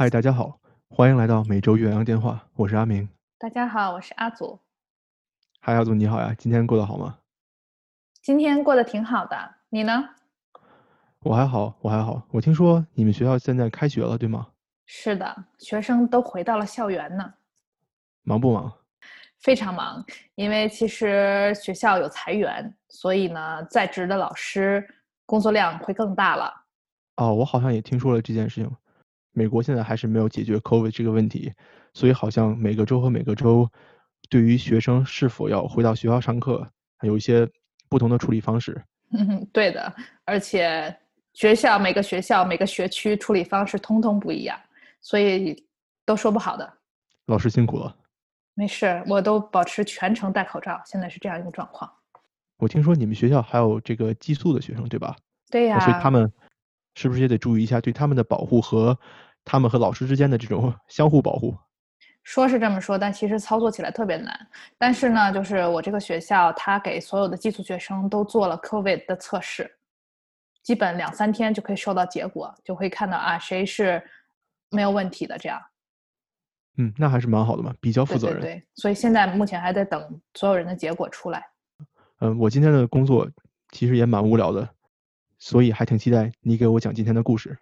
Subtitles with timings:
[0.00, 0.58] 嗨，大家好，
[0.88, 3.06] 欢迎来到每周岳阳电话，我是阿明。
[3.38, 4.58] 大家好，我是阿祖。
[5.60, 7.18] 嗨，阿祖你好呀，今天过得好吗？
[8.22, 9.36] 今天过得挺好的，
[9.68, 10.08] 你呢？
[11.18, 12.22] 我还好，我还好。
[12.30, 14.48] 我听说你们学校现在开学了，对吗？
[14.86, 17.34] 是的，学生都回到了校园呢。
[18.22, 18.72] 忙不忙？
[19.40, 20.02] 非常忙，
[20.34, 24.82] 因为其实学校有裁员，所以呢，在职的老师
[25.26, 26.50] 工作量会更大了。
[27.16, 28.76] 哦，我好像也听说了这件事情。
[29.32, 31.52] 美国现在还是没有解决 COVID 这个问题，
[31.94, 33.68] 所以好像每个州和每个州
[34.28, 36.66] 对于学生是否要回到学校上课，
[36.98, 37.48] 还有一些
[37.88, 38.82] 不同的处理方式。
[39.12, 39.92] 嗯， 对的，
[40.24, 40.94] 而且
[41.32, 44.58] 学校每个学校每个学区处理方式通通不一样，
[45.00, 45.66] 所以
[46.04, 46.72] 都说不好的。
[47.26, 47.96] 老师辛苦了。
[48.54, 50.80] 没事，我都保持全程戴口罩。
[50.84, 51.90] 现在是这样一个状况。
[52.58, 55.16] 我听说你们学校还有这个寄宿的学生，对吧？
[55.50, 55.80] 对呀。
[55.80, 56.30] 所以他们
[57.00, 58.98] 是不是也得注意一下对他们的保护和
[59.42, 61.56] 他们和老师之间的这种 相互保护？
[62.24, 64.38] 说是这么说，但其实操作起来特别难。
[64.76, 69.74] 但是呢，就是我这个学校，他给所有的寄宿学生都做了 COVID 的测试，
[70.62, 74.02] 基本两三天就可以收到结果，就会看到啊谁是
[74.68, 75.58] 没有问题的这样。
[76.76, 78.42] 嗯，那还是蛮好的嘛，比较负责任。
[78.42, 81.42] 对，所以现在目前还在等所有人的结果出来。
[82.18, 83.26] 嗯，我今天的工作
[83.70, 84.68] 其实也蛮无聊的，
[85.40, 87.58] 所以还挺期待你给我讲今天的故事。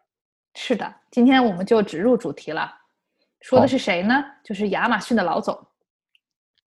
[0.54, 2.70] 是的，今天我们就直入主题了，
[3.40, 4.22] 说的是谁呢？
[4.44, 5.66] 就是亚马逊的老总，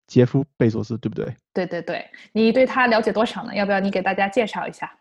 [0.07, 1.34] 杰夫·贝佐斯，对不对？
[1.53, 3.55] 对对对，你对他了解多少呢？
[3.55, 4.99] 要不要你给大家介绍一下？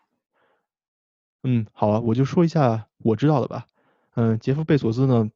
[1.44, 3.66] 嗯，好啊，我就说一下我知道的吧。
[4.14, 5.30] 嗯，杰夫·贝佐斯呢？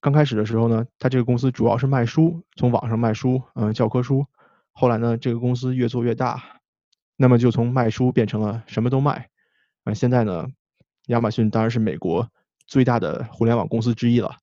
[0.00, 4.26] 刚开始的时候呢，他这个公司主要是卖书，从网上卖书，嗯，教科书。
[4.72, 6.60] 后来呢，这个公司越做越大，
[7.16, 9.30] 那么就从卖书变成了什么都卖。
[9.84, 10.46] 啊，现在呢，
[11.06, 12.28] 亚马逊当然是美国
[12.66, 14.36] 最大的互联网公司之一了。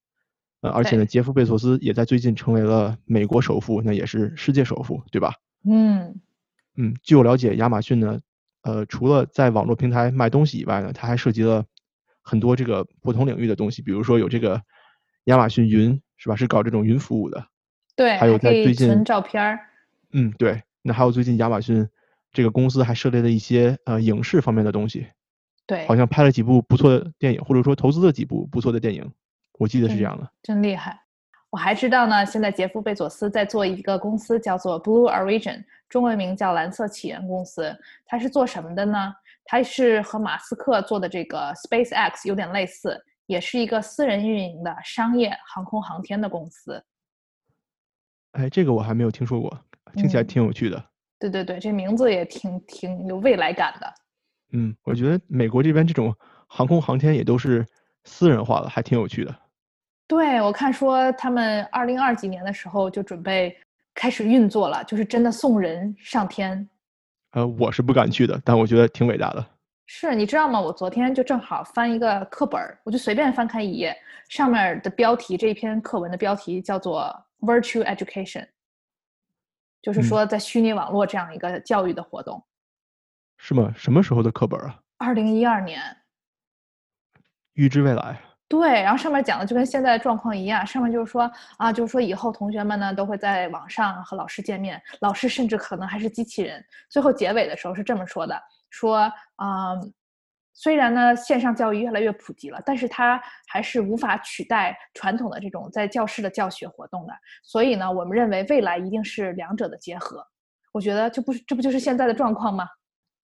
[0.61, 5.33] 呃，而且呢，杰夫·贝索斯也在最近成为了美国首富，那也是世界首富，对吧？
[5.65, 6.21] 嗯
[6.77, 8.19] 嗯，据我了解，亚马逊呢，
[8.61, 11.65] 呃，除了在网络平台卖东西以外呢，它还涉及了
[12.21, 14.61] 很多这个不同领域的东西，比如说有这个。
[15.25, 16.35] 亚马逊云是吧？
[16.35, 17.45] 是搞这种云服务的。
[17.95, 19.59] 对，还有在最近存照片儿。
[20.13, 20.63] 嗯，对。
[20.81, 21.87] 那还有最近亚马逊
[22.33, 25.05] 这个公司还涉猎了一些呃影视方面的东西。
[25.71, 25.87] 对。
[25.87, 29.09] 好像拍了几部不错的电影，或者说投资了几部不错的电影，
[29.57, 30.29] 我记得是这样的。
[30.43, 30.99] 真厉害！
[31.49, 37.73] 我还知道呢，现在杰夫·贝佐斯在做一个公司，叫做 Blue Origin，中文名叫蓝色起源公司。
[38.05, 39.13] 它是做什么的呢？
[39.45, 43.01] 它是和马斯克做的这个 SpaceX 有点类似。
[43.27, 46.83] 也是一个私人运营的商业航空航天的公司。
[48.33, 49.57] 哎，这个我还没有听说过，
[49.95, 50.83] 听起来挺有趣的。
[51.17, 53.93] 对对对，这名字也挺挺有未来感的。
[54.51, 56.15] 嗯，我觉得美国这边这种
[56.47, 57.65] 航空航天也都是
[58.03, 59.35] 私人化的，还挺有趣的。
[60.07, 63.57] 对，我看说他们二零二几年的时候就准备
[63.93, 66.67] 开始运作了，就是真的送人上天。
[67.31, 69.45] 呃，我是不敢去的，但我觉得挺伟大的。
[69.85, 70.59] 是你知道吗？
[70.59, 73.95] 我昨天就正好翻一个课本儿，我就随便翻开一页，
[74.27, 78.47] 上面的标题这一篇课文的标题叫做 “Virtual Education”，
[79.81, 82.41] 就是说在虚拟网络这样一个教育的活动。
[83.43, 83.73] 是吗？
[83.75, 84.79] 什么时候的课本啊？
[84.99, 85.81] 二零一二年。
[87.53, 88.21] 预知未来。
[88.47, 96.63] 对，然后上面讲的就跟现在的状况一样，上面就是说啊，就是说以后同学们呢都会在网上和老师见面，老师甚至可能还是机器人。
[96.87, 98.39] 最后结尾的时候是这么说的。
[98.69, 99.73] 说啊，
[100.53, 107.13] 虽然呢线上教育越来越普及了，但是它还是无法取代传统的这种在教室的教学活动的。
[107.41, 110.23] 所以呢，我们认为未来一定是两者的结合。
[110.71, 112.67] 我觉得这不是这不就是现在的状况吗？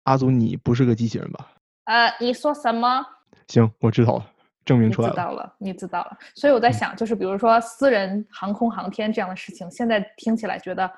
[0.05, 1.51] 阿祖，你不是个机器人吧？
[1.83, 3.05] 呃，你说什么？
[3.47, 4.31] 行，我知道了，
[4.63, 5.13] 证明出来了。
[5.13, 6.17] 知道了，你知道了。
[6.33, 10.91] 所以我在想，就是比如说私人航空航天这样的事情，现在听起来觉得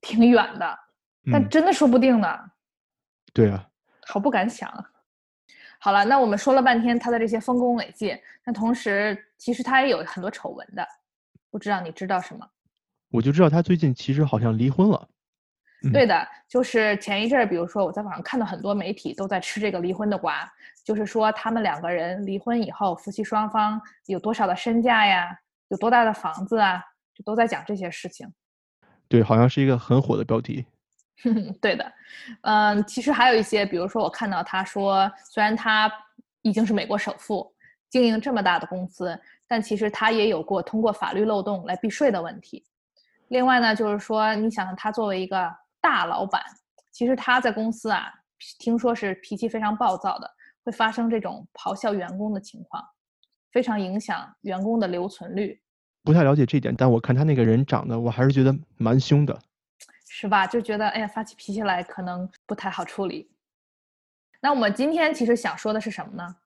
[0.00, 0.78] 挺远的，
[1.30, 2.28] 但真的说不定呢。
[3.32, 3.68] 对啊，
[4.06, 4.72] 好不敢想。
[5.78, 10.86] 好了，那我们说了半天他的这些丰功伟绩，那同时其实他也有很多丑闻的，
[11.50, 12.48] 不知道你知道什么？
[13.10, 15.08] 我就知道他最近其实好像离婚了。
[15.92, 20.50] 对的，就是前一阵儿，比如说我在网上看到很多媒体都在吃这个离婚的瓜，
[20.84, 25.38] 就是说他们两个人离婚以后，夫妻双方有多少的身价呀，
[25.68, 26.82] 有多大的房子啊，
[27.14, 28.26] 就都在讲这些事情。
[29.08, 30.66] 对，好像是一个很火的标题。
[31.60, 31.92] 对的，
[32.42, 35.90] 嗯，其实还有一些，比如说我看到他说，虽然他
[36.42, 37.54] 已经是美国首富，
[37.88, 42.64] 经营这么大的公司，但其实他也有过通过法律漏洞来避税的问题。
[43.28, 45.50] 另外呢，就是说，你想他作为一个
[45.86, 46.42] 大老板，
[46.90, 48.12] 其实他在公司啊，
[48.58, 50.28] 听说是脾气非常暴躁的，
[50.64, 52.84] 会发生这种咆哮员工的情况，
[53.52, 55.62] 非常影响员工的留存率。
[56.02, 59.38] 不太了解这点，但我看他那个人长得，我还是觉得蛮凶的。
[60.08, 60.44] 是吧？
[60.44, 63.30] 就觉得哎呀，发起脾气来可能不太好处理。
[64.40, 66.36] 那我们今天其实想说的是什么呢？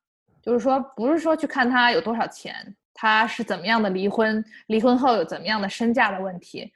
[0.42, 6.70] 就是说，不是说去看他有多少钱，他是怎么样的离婚，离婚后有怎么样的身价的问题。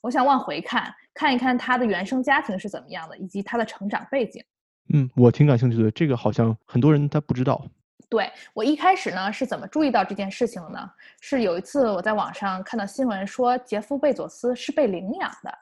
[0.00, 4.44] 我想往回看，看一看他的原生家庭是怎么样的，以及他的成长背景。
[4.92, 5.90] 嗯，我挺感兴趣的。
[5.92, 7.64] 这个好像很多人他不知道。
[8.10, 10.90] 对我一开始呢是怎么注意到这件事情的呢？
[11.20, 15.58] 是有一次我在网上看到新闻说，杰夫·贝佐斯是被领养的。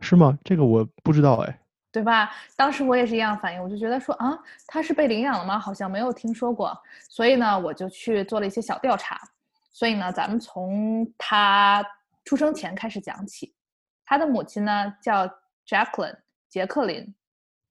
[0.00, 0.38] 是吗？
[0.42, 1.58] 这个我不知道哎。
[1.90, 2.30] 对吧？
[2.56, 5.58] 当时我也是一样反应，我就觉得说啊，他是被领养了吗？
[5.58, 6.76] 好像没有听说过。
[7.08, 9.18] 所以呢，我就去做了一些小调查。
[9.72, 11.84] 所以呢，咱们从他
[12.24, 13.54] 出生前开始讲起。
[14.08, 15.26] 他的母亲呢叫
[15.66, 16.16] Jacqueline
[16.48, 17.14] 杰克林，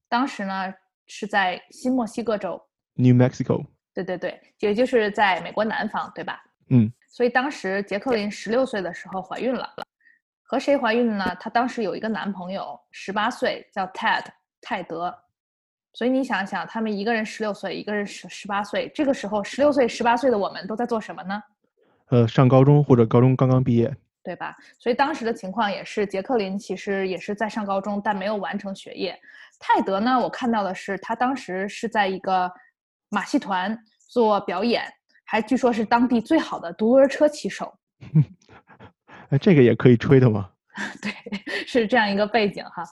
[0.07, 0.71] 当时呢
[1.07, 2.61] 是在新墨西哥州
[2.93, 3.65] New Mexico。
[3.91, 6.39] 对对对，也就是在美国南方，对吧？
[6.69, 6.93] 嗯。
[7.09, 9.67] 所以当时杰克林十六岁的时候怀孕了。
[10.43, 11.35] 和谁怀孕的呢？
[11.39, 14.25] 她当时有一个男朋友，十八岁，叫 Ted
[14.61, 15.11] 泰德。
[15.93, 21.41] 所以你想想，他们一个人十六岁，一个人十十八岁，这个时候十六岁、十八岁的我们都在做什么呢？
[22.09, 23.91] 呃，上高中或者高中刚刚毕业，
[24.27, 24.53] 对吧？
[24.77, 29.17] 所以当时的情况也是，杰克林其实也是在上高中，但没有完成学业。
[29.57, 32.51] 泰德呢，我看到的是他当时是在一个
[33.07, 33.73] 马戏团
[34.09, 34.83] 做表演，
[35.23, 37.73] 还据说是当地最好的独轮车骑手。
[39.31, 40.51] 哎，这个也可以吹的吗？
[41.01, 41.09] 对，
[41.65, 42.83] 是这样一个背景哈。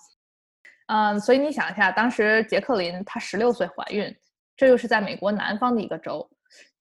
[0.87, 4.15] 嗯，所以你想一下，当时杰克林她十六岁怀孕，
[4.55, 6.25] 这又是在美国南方的一个州，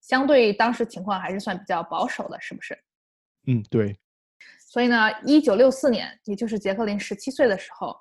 [0.00, 2.78] 相对当时情况还是算比较保守的，是不是？
[3.48, 3.98] 嗯，对。
[4.74, 7.96] 所以呢，一九六四年，也就是杰克林十七岁的时候，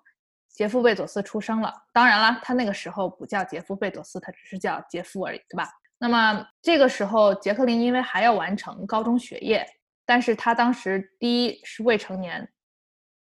[0.50, 1.72] 杰夫贝佐斯出生了。
[1.94, 5.70] 当然了，他那个时候不叫杰夫贝佐斯，他只是叫杰夫而已，对吧？
[6.00, 9.64] 那么这个时候，杰克林因为还要完成高中学业。
[10.04, 12.52] 但是他当时第一是未成年，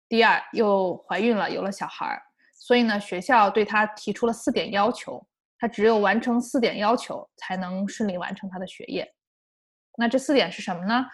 [0.08, 2.20] 第二又怀孕了，有了小孩儿，
[2.56, 5.24] 所以呢，学校对他提出了四点要求，
[5.60, 9.08] 他只有完成四点要求才能顺利完成他的学业。
[9.96, 11.06] 那这四点是什么呢？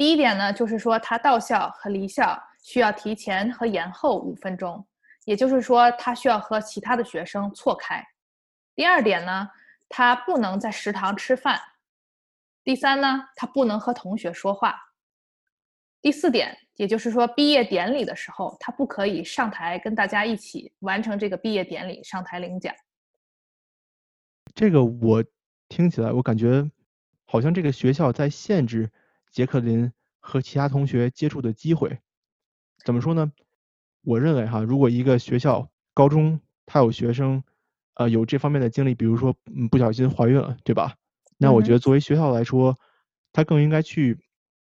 [0.00, 4.82] 第一点呢，就是说他到校和离校需要提前和延后五分钟，
[5.26, 8.02] 也就是说他需要和其他的学生错开。
[8.74, 9.46] 第二点呢，
[9.90, 11.60] 他不能在食堂吃饭。
[12.64, 14.74] 第三呢，他不能和同学说话。
[16.00, 22.74] 第四点，也就是说，毕业典礼的时候，他不可以上台跟大家一起完成这个毕业典礼，上台领奖。
[24.54, 25.22] 这个我
[25.68, 26.66] 听起来，我感觉
[27.26, 28.90] 好像这个学校在限制
[29.30, 31.98] 杰克林和其他同学接触的机会。
[32.84, 33.32] 怎么说呢？
[34.02, 37.42] 我认为哈，如果一个学校高中他有学生，
[37.94, 40.94] 呃，有这方面的经历，比如说嗯不小心怀孕了，对吧？
[41.36, 42.78] 那我觉得，作为学校来说，
[43.32, 44.18] 他更应该去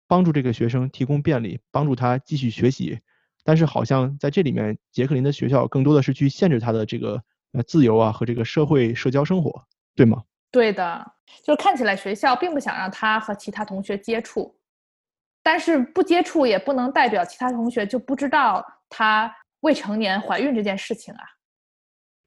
[0.07, 3.00] 帮助这个学生提供便利，帮助他继续学习。
[3.44, 7.21] 但是，好像在这里面，杰克林的学校更多的是去限制他的这个
[7.51, 9.65] 呃自由啊和这个社会社交生活，
[9.95, 10.23] 对吗？
[10.51, 11.13] 对的，
[11.44, 14.55] 就是看起来学校并不想让他和其他同学接触，
[15.45, 21.21] 但是不接触也不能代表其他同学就不知道他未成年怀孕这件事情啊。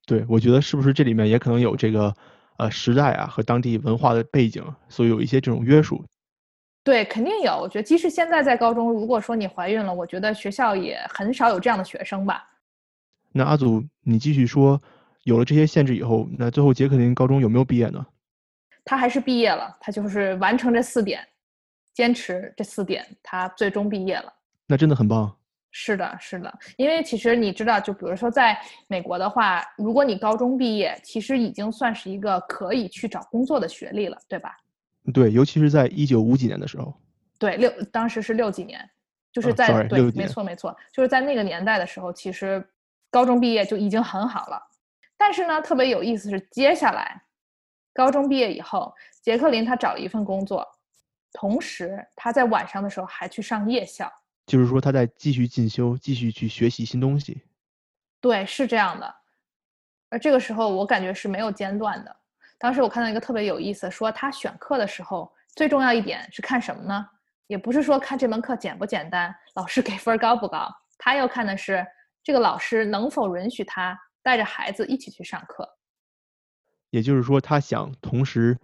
[0.07, 2.15] 对，我觉得是不是这里面也可能有这个。
[2.59, 6.05] 呃，时代啊和当地文化的背景，所以有一些这种约束。
[6.83, 7.53] 对，肯定有。
[7.53, 12.45] 我觉得，即使现在在高中，如果说你怀孕了，我觉得学校也很少有这样的学生吧。
[13.31, 14.83] 那阿祖，你继续说，
[15.23, 18.05] 有了这些限制以后，那最后杰克林高中有没有毕业呢？
[18.85, 21.25] 他还是毕业了，他就是完成这四点，
[21.99, 24.33] 坚持这四点，他最终毕业了。
[24.69, 25.37] 那真的很棒。
[25.73, 34.57] 是的，是的，因为其实你知道，就比如说在美国的话，如果你高中毕业，其实已经算是一个可以去找工作的学历了，对吧？
[35.13, 36.95] 对，尤其是在一九五几年的时候。
[37.37, 38.89] 对，六当时是六几年，
[39.33, 42.65] 就是在对，没错没错，就是在那个年代的时候，其实
[43.11, 44.63] 高中毕业就已经很好了。
[45.17, 47.21] 但是呢，特别有意思是，接下来
[47.93, 50.65] 高中毕业以后，杰克林他找了一份工作，
[51.33, 54.13] 同时他在晚上的时候还去上夜校。
[54.47, 57.43] 就是说，他在继续进修，继续去学习新东西。
[58.21, 59.15] 对，是这样的。
[60.09, 62.17] 而这个时候，我感觉是没有间断的。
[62.57, 67.07] 当时我看到一个特别有意思，说他选课的时候，最重要一点是看什么呢？
[67.47, 71.87] 也不是说看这门课简不简单，老师给分高不高，他要看的是
[72.23, 75.69] 这个老师能否允许他带着孩子一起去上课。
[76.91, 78.59] 也就是说，他想同时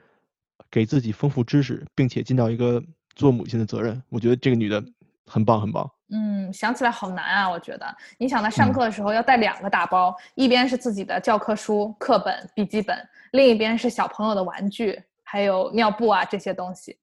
[0.70, 2.82] 给自己丰富知识，并且尽到一个
[3.14, 4.02] 做母亲的责任。
[4.08, 4.82] 我觉得这个女的。
[5.26, 5.90] 很棒，很棒。
[6.10, 7.48] 嗯，想起来好难啊！
[7.48, 12.94] 我觉得，你想她上课的时候要带两个大包，一边是自己的教科书、课本、笔记本，
[13.32, 16.98] 另一边是小朋友的玩具，还有尿布啊这些东西。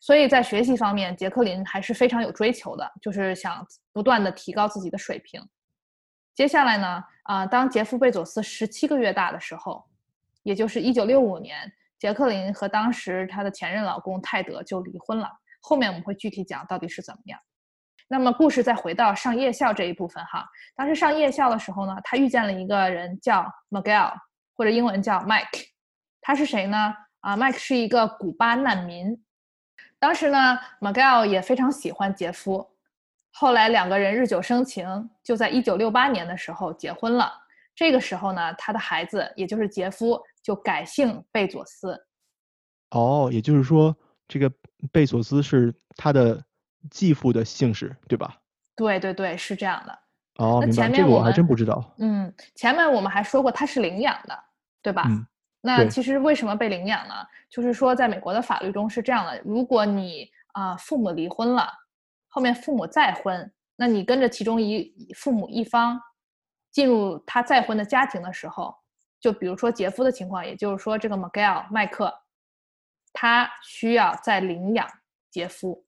[0.00, 5.40] 所以在学习方面，杰克林还是非常有追求的，就是想不断的提高自己的水平。
[6.34, 9.84] 接下来呢，啊，当杰夫贝佐斯十七个月大的时候，
[10.42, 15.28] 也就是一九六五年，杰克林和当时她的前任老公泰德就离婚了。
[15.60, 17.38] 后面我们会具体讲到底是怎么样。
[18.08, 24.14] 那么故事再回到上夜校这一部分哈，当时上夜校的时候呢，她遇见了一个人叫 Miguel，
[24.54, 25.66] 或者英文叫 Mike。
[26.22, 26.94] 他是谁呢？
[27.20, 29.22] 啊，Mike 是一个古巴难民。
[29.98, 32.66] 当时呢，Miguel 也非常喜欢杰夫。
[33.32, 37.32] 后来两个人日久生情，就在一九六八年的时候结婚了。
[37.74, 42.06] 这个时候呢，他的孩子也就是杰夫就改姓贝佐斯。
[42.90, 44.52] 哦，也就是说，这个
[44.92, 46.44] 贝佐斯是他的。
[46.92, 48.40] 继父的姓氏，对吧？
[48.76, 49.98] 对对对，是这样的。
[50.36, 51.92] 哦，那前面我还真不知道。
[51.98, 54.44] 嗯，前面我们还说过他是领养的，
[54.80, 55.02] 对吧？
[55.08, 55.26] 嗯。
[55.60, 57.14] 那其实为什么被领养呢？
[57.50, 61.68] 就是说，在美国的法律中是这样的：如果你啊父母离婚了，
[62.28, 66.00] 后面父母再婚，那你跟着其中一父母一方
[66.70, 68.72] 进入他再婚的家庭的时候，
[69.20, 72.12] 就比如说杰夫的情况，也就是说这个 Miguel 麦克，
[73.12, 74.86] 他需要再领养
[75.30, 75.84] 杰夫。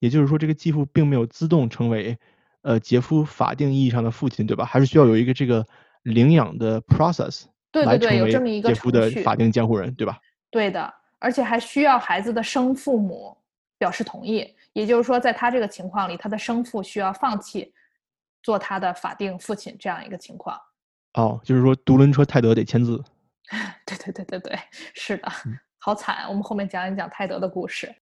[0.00, 2.18] 也就是说，这个继父并没有自动成为，
[2.62, 4.64] 呃，杰夫法定意义上的父亲，对吧？
[4.64, 5.66] 还是需要有一个这个
[6.02, 10.18] 领养的 process 对对对，有这么一个杰夫的法定监护人，对吧？
[10.50, 13.36] 对的，而且还需要孩子的生父母
[13.78, 14.54] 表示同意。
[14.74, 17.72] 也就是说，在他这个情况里，他的生父需要放弃
[18.42, 20.60] 做他的法定父亲这样一个情况。
[21.14, 23.02] 哦，就是说，独轮车泰德得签字。
[23.86, 24.58] 对对对对对，
[24.94, 25.28] 是的，
[25.78, 26.26] 好惨。
[26.28, 27.94] 我们后面讲一讲泰德的故事。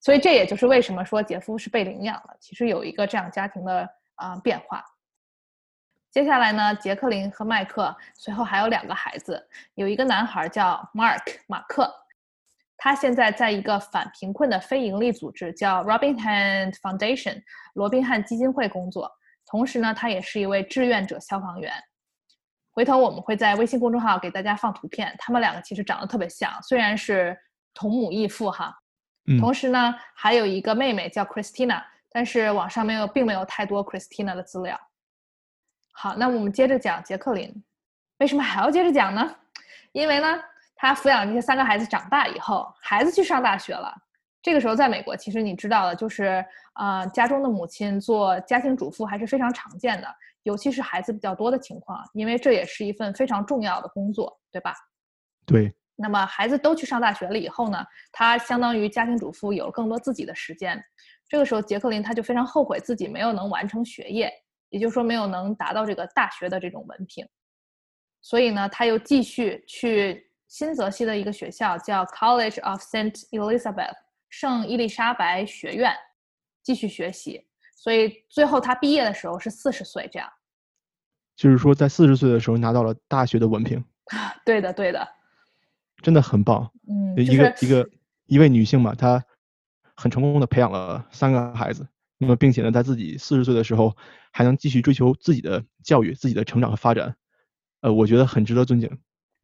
[0.00, 2.36] 所以这也就是为什么说杰夫是被领养了。
[2.40, 4.84] 其实有一个这样家庭的啊变化。
[6.10, 11.92] 接下来呢，杰克林和麦克随后还有两个孩子，有一个男孩叫 Mark 马克，
[12.76, 17.42] 他现在在一个反贫困的非营利组织叫 Robin Hood Foundation
[17.74, 19.10] 罗宾汉基金会工作，
[19.46, 21.72] 同时呢，他也是一位志愿者消防员。
[22.78, 27.36] 回头我们会在微信公众号给大家放图片，他们两个其实长得特别像，虽然是
[27.74, 28.72] 同母异父哈。
[29.40, 34.78] 同时呢，还有一个妹妹叫 Christina，但是网上没有，并没有太多 Christina 的资料。
[35.92, 37.52] 好，那我们接着讲杰克林，
[38.18, 39.28] 为什么还要接着讲呢？
[39.90, 40.40] 因为呢，
[40.76, 43.92] 他抚养这些三个孩子长大以后，孩子去上大学了。
[44.40, 46.44] 这个时候在美国，其实你知道的，就是
[46.74, 50.06] 啊，家中的母亲做家庭主妇还是非常常见的，
[50.48, 54.72] 尤其是孩子比较多的情况，因为这也是一份非常重要的工作，对吧？
[55.44, 55.74] 对。
[55.94, 60.82] 那么孩子都去上大学了以后呢，他相当于家庭主妇有了更多自己的时间。
[61.28, 64.32] 这个时候，杰克林他就非常后悔自己没有能完成学业，
[64.70, 67.28] 也就是说没有能达到这个大学的这种文凭。
[68.22, 73.96] 所以呢，他又继续去新泽西的一个学校叫 College of Saint Elizabeth
[74.30, 75.92] 圣伊丽莎白学院
[76.62, 77.44] 继续学习。
[77.76, 80.28] 所以最后他毕业的时候是四十岁，这样。
[81.38, 83.82] 就是说，在四十岁的时候拿到了大学的文凭。
[84.44, 85.08] 对的，对的。
[86.02, 87.88] 真的很棒，嗯，一个一个
[88.26, 89.24] 一位女性嘛，她
[89.94, 91.86] 很成功的培养了三个孩子，
[92.18, 93.96] 那么并且呢，在自己四十岁的时候
[94.32, 97.14] 还能继续追求自己的教育、自己的成长和发展，
[97.82, 98.90] 呃，我觉得很值得尊敬。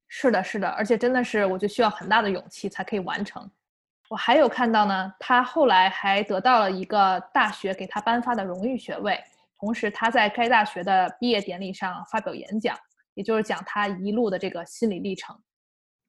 [0.08, 3.48] 是的，是的，而且真的是，我觉得需要很大的勇气才可以完成。
[4.08, 9.18] 我还有看到呢，他后来还得到了一个大学给他颁发的荣誉学位，
[9.64, 12.76] 同时他在该大学的毕业典礼上发表演讲，
[13.14, 15.34] 也就是讲他一路的这个心理历程。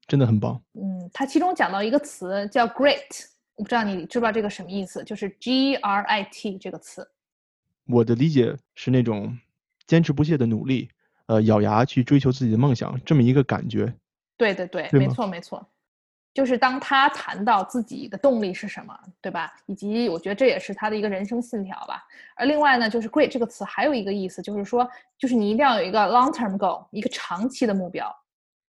[0.06, 0.62] 真的很棒。
[0.74, 7.10] 嗯，他其中讲到一个词叫 “great”，我不知道你知不知道这个什么意思，就是 G R I T 这个词。
[7.86, 9.38] 我的理解是那种
[9.86, 10.90] 坚持不懈的努力，
[11.24, 13.90] 呃，咬牙去追求自己的梦想，这么一个感觉。
[14.36, 15.66] 对对对，没错没错。
[16.36, 19.50] 就是当他谈到自己的动力是什么，对吧？
[19.64, 22.04] 以及我觉得这也是他的一个人生信条吧。
[22.34, 28.14] 而另外呢，就是 “great” 这个词还有一个意思，就是说，就是你一定要有一个 long-term goal，一个长期的目标。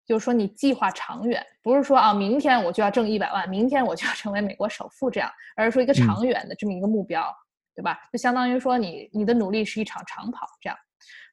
[0.04, 7.34] 就是说，你计划长远，不是说啊，明天我就要挣一百万，明天我就要成为美国首富这样，而是说一个长远的这么一个目标，
[7.74, 7.98] 对吧？
[8.12, 10.76] 就相当于说，你你的努力是一场长跑这样。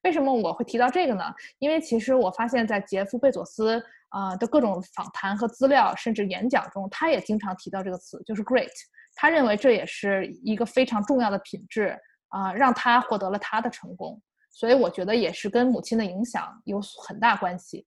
[0.03, 1.23] 为什么我会提到这个呢？
[1.59, 8.71] 因为其实我发现，在杰夫贝佐斯啊的各种访谈和资料，甚至演讲中，他也经常提到这个词，就是 great。
[9.15, 11.97] 他认为这也是一个非常重要的品质
[12.29, 14.19] 啊，让他获得了他的成功。
[14.49, 17.85] 所以我觉得也是跟母亲的影响有很大关系。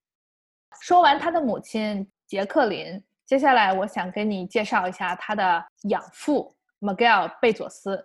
[0.81, 8.03] 说完他的母亲杰克林，接下来我想跟你介绍一下他的养父 Miguel 贝佐斯，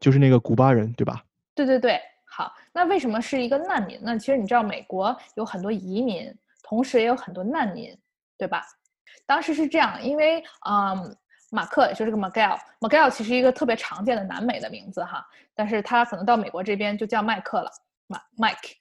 [0.00, 1.22] 就是那个古巴人，对吧？
[1.54, 2.00] 对对对，
[2.36, 4.18] 好，那为什么是一个难民呢？
[4.18, 6.30] 其实你知道，美国有很多移民，
[6.62, 7.98] 同时也有很多难民，
[8.36, 8.62] 对吧？
[9.24, 11.16] 当时是这样，因为嗯
[11.50, 12.58] 马克，也就是这个 Miguel。
[12.80, 17.70] Miguel 其实一个特别常见的南美的名字哈，但是他可能到美国这边就叫麦克了，
[18.06, 18.74] 马 Mike。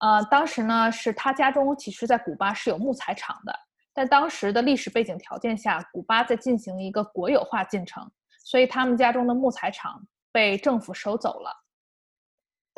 [0.00, 3.58] 呃，当时呢是他家中其实在古巴是有木材厂的，
[3.94, 8.06] 在当时的历史背景条件下，古巴在进行一个国有化进程，
[8.44, 11.59] 所以他们家中的木材厂被政府收走了。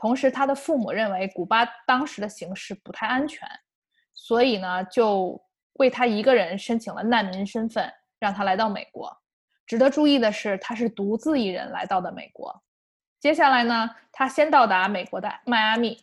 [0.02, 3.48] 同时，他的父母认为古巴当时的形势不太安全，
[4.12, 5.40] 所以呢，就
[5.74, 9.16] 为他一个人申请了难民身份，让他来到美国。
[9.64, 12.52] 值得注意的是，他是独自一人来到的美国。
[13.20, 15.96] 接下来呢，他先到达美国的迈阿密，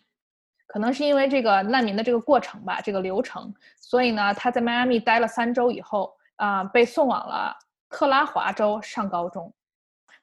[0.65, 7.53] 可能是因为这个难民的这个过程吧，这个流程，所以呢，他在迈阿密待了三周以后，啊，被送往了
[7.89, 9.53] 特拉华州上高中。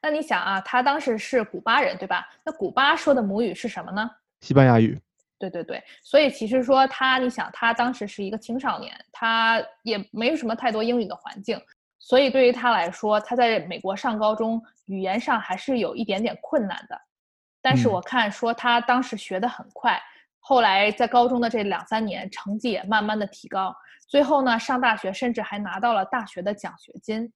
[0.06, 2.28] 那你想啊，他当时是古巴人，对吧？
[2.44, 4.08] 那古巴说的母语是什么呢？
[4.40, 4.96] 西班牙语。
[5.36, 11.60] 对对对，所以其实说他，你想他当时是一个青少年，他也没有什么太多英语的环境，
[11.98, 16.96] 所以对于他来说，他在美国上高中语言上还是有一点点困难的。
[17.60, 20.00] 但是我看说他当时学得很快，
[20.38, 23.74] 后来在高中的这两三年成绩也慢慢的提高，
[24.06, 27.32] 最后呢上大学甚至还拿到了大学的奖学金。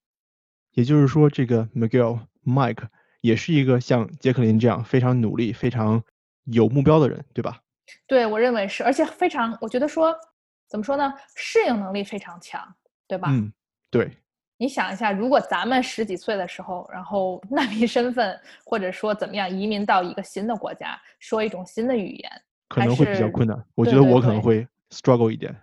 [0.75, 2.85] 也就是说，这个 Miguel Mike
[3.21, 6.03] 也是一个像杰克林这样非常努力、非常
[6.45, 7.61] 有目标的人，对吧？
[8.07, 10.15] 对，我认为是，而且非常，我觉得说，
[10.69, 11.13] 怎么说呢？
[11.35, 12.63] 适应能力非常强，
[13.07, 13.29] 对吧？
[13.31, 13.53] 嗯，
[13.91, 14.17] 对。
[14.57, 22.31] 你想一下，如果咱们十几岁的时候，然后 难民身份，或者说怎么样移民到一个新的国家，说一种新的语言，
[22.69, 23.65] 可能会比较困难。
[23.75, 25.55] 我觉得我可能会 struggle 一点。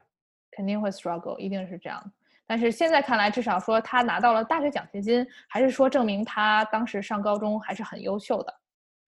[0.51, 2.11] 肯定会 struggle，一定是这样。
[2.49, 8.61] 但是现在看来，至少说他拿到了大学奖学金，还是说证明他当时上高中还是很优秀的。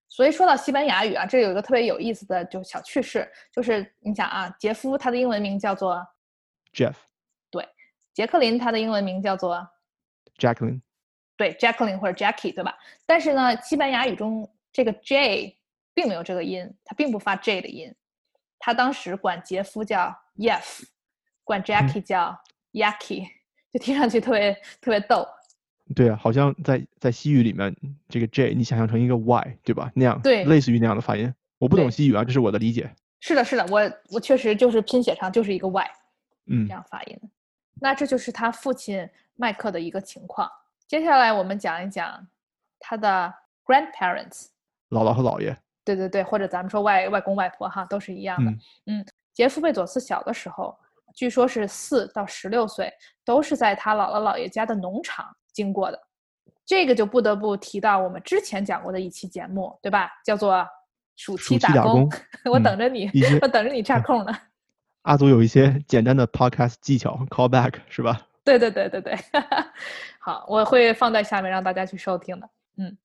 [0.09, 6.05] 所以说到西班牙语啊，这有一个特别有意思的就小趣事，就是你想啊，杰夫他的英文名叫做
[6.73, 6.95] Jeff，
[7.49, 7.65] 对，
[8.13, 9.65] 杰克林他的英文名叫做
[10.37, 10.81] Jacqueline，
[11.37, 12.77] 对，Jacqueline 或者 Jackie，对吧？
[13.05, 15.57] 但是呢，西班牙语中这个 J
[15.93, 17.95] 并没有这个音，它并不发 J 的音，
[18.57, 20.83] 他当时管杰夫叫 Yef，
[21.45, 22.37] 管 Jackie 叫。
[22.73, 23.25] Yaki
[23.71, 25.27] 就听上去特别特别逗，
[25.95, 27.75] 对啊，好像在在西语里面，
[28.07, 29.91] 这个 J 你想象成一个 Y 对吧？
[29.95, 31.33] 那样对，类似于那样的发音。
[31.57, 32.89] 我不懂西语啊，这是我的理解。
[33.19, 35.91] 是的，是的，我我确实就是拼写上就是一个 Y，
[36.47, 37.19] 嗯，这样发音。
[37.81, 40.49] 那这就是他父亲麦克的一个情况。
[40.87, 42.27] 接下来我们讲一讲
[42.79, 43.33] 他的
[43.65, 44.47] grandparents，
[44.89, 45.55] 姥姥和姥爷。
[45.83, 48.51] 对对对，或者咱们说外外公外婆哈，都是一样的。
[48.85, 50.77] 嗯，杰夫贝佐斯小的时候。
[51.13, 52.91] 据说是四到十六岁，
[53.25, 55.99] 都是在他姥姥姥爷家的农场经过的。
[56.65, 60.11] 这个就不得不提到我们之前讲过的一期节目，对吧？
[60.23, 60.65] 叫做
[61.15, 62.07] 暑期打工。
[62.45, 63.09] 我等着你，
[63.41, 64.31] 我等着你插空呢。
[65.03, 68.21] 阿祖有一些简单的 podcast 技巧， call back 是吧？
[68.43, 69.17] 对对对对对。
[70.19, 72.49] 好，我会放在下面让大家去收听的。
[72.77, 72.95] 嗯，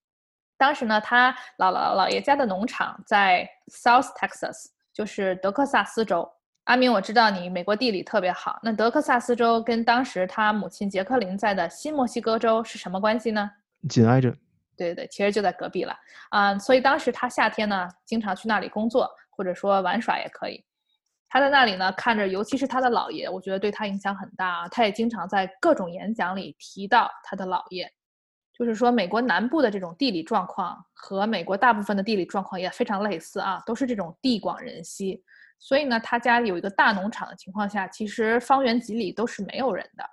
[0.59, 6.31] 当时呢，他姥姥姥爷家的农场在 South Texas，就是德克萨斯州。
[6.64, 8.59] 阿明，我知道你美国地理特别好。
[8.62, 13.50] 那德克萨斯州跟当时他母亲杰克林在的新墨西哥州是什么关系呢？
[13.87, 14.31] 紧挨着。
[14.74, 15.94] 对对对，其实就在隔壁了
[16.31, 16.59] 啊。
[16.59, 20.64] 所以当时他夏天呢，经常去那里工作，或者说玩耍也可以。
[21.29, 24.68] 他在那里呢，看着，尤其是他的姥爷，我觉得对他影响很大啊。
[24.68, 27.87] 他也经常在各种演讲里提到他的姥爷。
[28.57, 35.22] 就是说，美国南部的这种地理状况和美国大部分的地理状况也非常类似啊，都是这种地广人稀。
[35.59, 40.05] 所以呢，他家有一个大农场的情况下，其实方圆几里都是没有人的。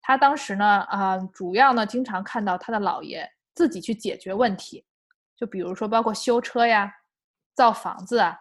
[0.00, 4.84] 他当时呢，啊，主要呢，经常看到他的姥爷自己去解决问题，
[5.36, 6.92] 就比如说包括修车呀、
[7.54, 8.36] 造房子啊，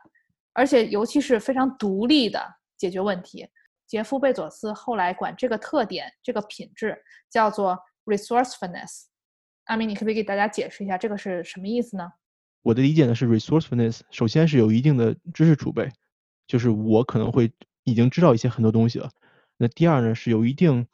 [0.54, 2.42] 而且尤其是非常独立的
[2.78, 3.48] 解决问题。
[3.86, 6.98] 杰夫·贝佐斯后来管这个特点、这个品质
[7.30, 9.06] 叫做 resourcefulness。
[9.66, 12.10] 阿明，你可不可以给大家解释一下这个是什么意思呢？
[12.64, 15.90] 我的理解呢是 resourcefulness，首先是有一定的知识储备。
[16.48, 17.52] 就是我可能会
[17.84, 19.10] 已经知道一些很多东西了。
[19.58, 20.88] 那第二呢，是有一定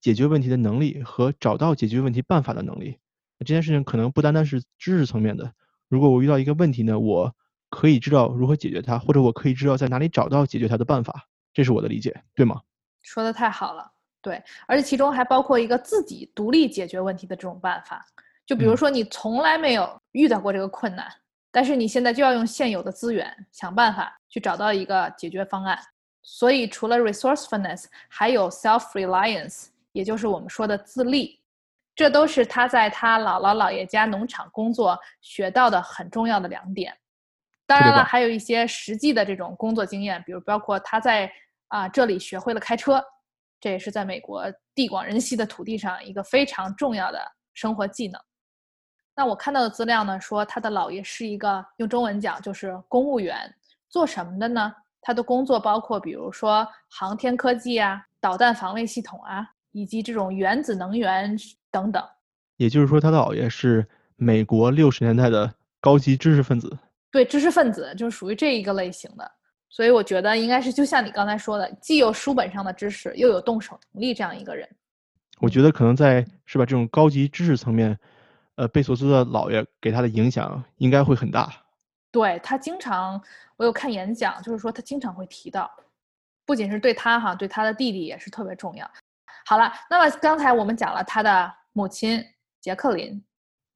[0.00, 2.98] 解决问题的能力和找到解决问题办法的能力。
[3.38, 5.52] 那这件事情可能不单单是知识层面的。
[5.88, 7.34] 如果我遇到一个问题呢，我
[7.70, 11.28] 可以知道如何解决它，或者我可以知道在哪里找到解决它的办法。
[11.52, 12.60] 这是我的理解，对吗？
[13.02, 18.04] 说的太好了，对，而且其中还包括一个自己独立解决问题的这种办法。
[18.44, 21.06] 就比如说你从来没有遇到过这个困难。
[21.56, 25.78] 但是你现在就要用现有的资源想办法去找到一个解决方案。
[26.20, 31.40] 所以除了 resourcefulness，还有 self-reliance，也就是我们说的自立，
[31.94, 36.94] 这都是他在他姥姥姥爷家农场工作学到的很重要的两点。
[37.64, 41.32] 当然了，还有一些实际的这种工作经验，比如包括他在
[41.68, 43.02] 啊这里学会了开车，
[43.58, 47.18] 这也是在美国地广人稀的土地上一个非常重要的
[47.54, 48.20] 生活技能。
[49.16, 53.34] 那我看到的资料呢，说他的姥爷是一个用中文讲就是公务员，
[53.88, 54.70] 做什么的呢？
[55.00, 61.34] 他的工作包括比如说航天科技啊、导弹防卫系统啊，以及这种原子能源
[61.70, 62.04] 等等。
[62.58, 65.50] 也就是说，他的姥爷是美国六十年代的
[65.80, 66.76] 高级知识分子。
[67.10, 69.32] 对，知识分子就是属于这一个类型的。
[69.70, 74.68] 所以我觉得应该是就像你刚才说的，既有书本上的知识，又有动手能力这样一个人。
[75.38, 77.98] 我觉得可能在是吧这种高级知识层面。
[78.56, 81.52] 呃，贝索斯的姥爷给他的影响应该会很大。
[82.10, 83.20] 对他经常，
[83.56, 85.70] 我有看演讲，就是说他经常会提到，
[86.46, 88.90] 不仅是对他哈，对他的弟弟也是特别重要。
[89.44, 92.24] 好了，那么刚才我们讲了他的母亲
[92.60, 93.22] 杰克琳，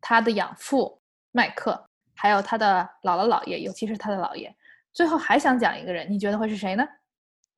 [0.01, 0.99] 他的养父
[1.33, 4.55] 麦克，还有他的姥姥姥爷，尤其是他的姥爷。
[4.95, 6.85] 最后还想讲一个人，你觉得会是谁呢？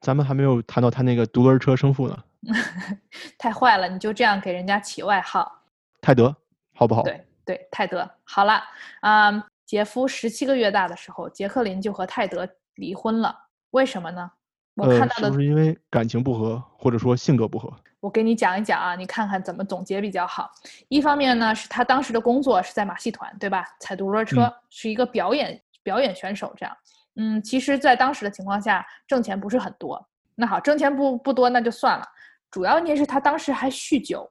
[0.01, 2.25] 咱们还没有谈到他那个独轮车生父呢。
[3.39, 5.63] 太坏了，你就这样给人家起外号？
[6.01, 6.37] 泰德。
[6.83, 7.03] 好不好？
[7.05, 8.61] 对对，泰德好了
[9.03, 9.45] 啊。
[9.65, 13.35] 杰夫十七个月大的时候，杰克林就和泰德离婚了。
[13.71, 14.29] 为什么呢？
[14.75, 17.73] 我看到的是是因为感情不和，或者说性格不合？
[18.01, 20.51] 我给你讲一讲啊，你看看怎么总结比较好。
[20.89, 23.65] 一方面呢，是他当时的工作是在马戏团，对吧？
[23.79, 26.77] 踩独轮车是一个表演表演选手，这样。
[27.15, 30.05] 嗯，其实，在当时的情况下，挣钱不是很多。
[30.35, 32.05] 那好，挣钱不不多那就算了。
[32.51, 34.31] 主要问题是他当时还酗酒。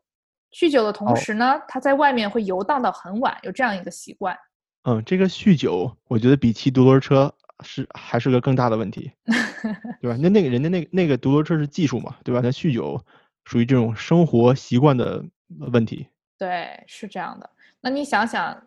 [0.51, 4.37] 酗酒的同时呢，他在外面会游荡到很晚，有这样一个习惯。
[4.83, 7.33] 嗯，这个酗酒，我觉得比骑独轮车
[7.63, 9.11] 是还是个更大的问题，
[10.01, 10.17] 对吧？
[10.19, 12.41] 那那个人家那那个独轮车是技术嘛，对吧？
[12.43, 12.99] 那酗酒
[13.45, 15.23] 属于这种生活习惯的
[15.71, 16.07] 问题。
[16.37, 17.49] 对，是这样的。
[17.79, 18.61] 那你想想，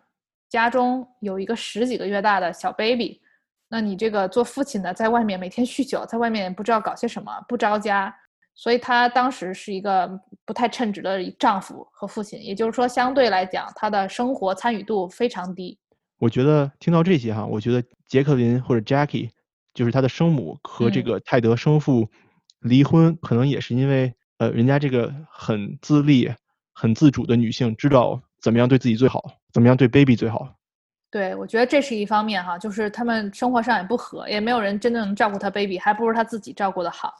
[0.49, 3.21] 家中有一个十几个月大的小 baby，
[3.67, 8.15] 那你这个做父亲的在外面每天酗酒，在外面不知道搞些什么，不着家。
[8.55, 10.09] 所以她当时是一个
[10.45, 15.77] 不太称职的丈夫和父亲，也就是说，相对来讲，她的生活参与度非常低。
[16.17, 19.29] 我觉得听到这些哈，我觉得杰克琳或者 Jackie，
[19.73, 22.07] 就是她的生母和这个泰德生父
[22.61, 26.33] 离婚，可能也是因为呃，人家这个很自立、
[26.73, 30.55] 很自主的女性知道怎么样对自己最好，怎么样对 baby 最好。
[31.11, 37.13] 对，我觉得这是一方面哈，就是他们生活上也不和，也没有人真正能照顾他 baby，还不如他自己照顾的好。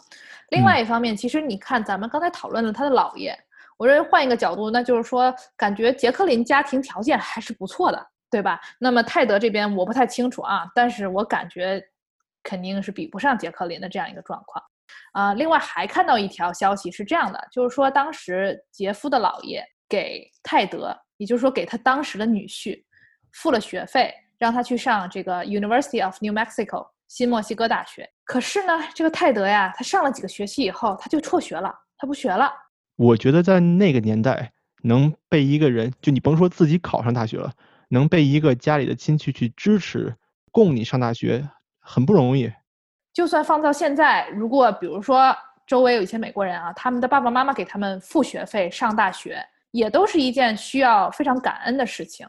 [0.50, 3.38] 另外一方面，其实你看，咱们刚才讨论了他的姥爷，
[3.78, 8.60] 我认为换一个角度，那就是说，感觉杰克林家庭条件还是不错的，对吧？
[8.80, 11.84] 那么泰德这边我不太清楚啊，但是我感觉
[12.44, 14.64] 肯定是比不上杰克林的这样一个状况。
[15.14, 22.84] 啊，另外还看到一条消息是这样的，就是说当时杰夫的姥爷给泰德，也就是说给他当时的女婿
[23.34, 26.88] 付了学费，让他去上这个 University of New Mexico。
[27.16, 32.52] 新墨西哥大学，可是呢，这个泰德呀，他上了几个学期以后，他就辍学了，他不学了。
[32.98, 34.52] 我觉得在那个年代，
[34.84, 37.54] 能被一个人，就你甭说自己考上大学了，
[37.88, 40.14] 能被一个家里的亲戚去支持，
[40.52, 41.48] 供你上大学，
[41.80, 42.52] 很不容易。
[43.14, 45.34] 就算放到现在，如果比如说
[45.66, 52.28] 周围有一些美国人啊，他们的爸爸妈妈给他们付学费上大学，也都是一件需要非常感恩的事情。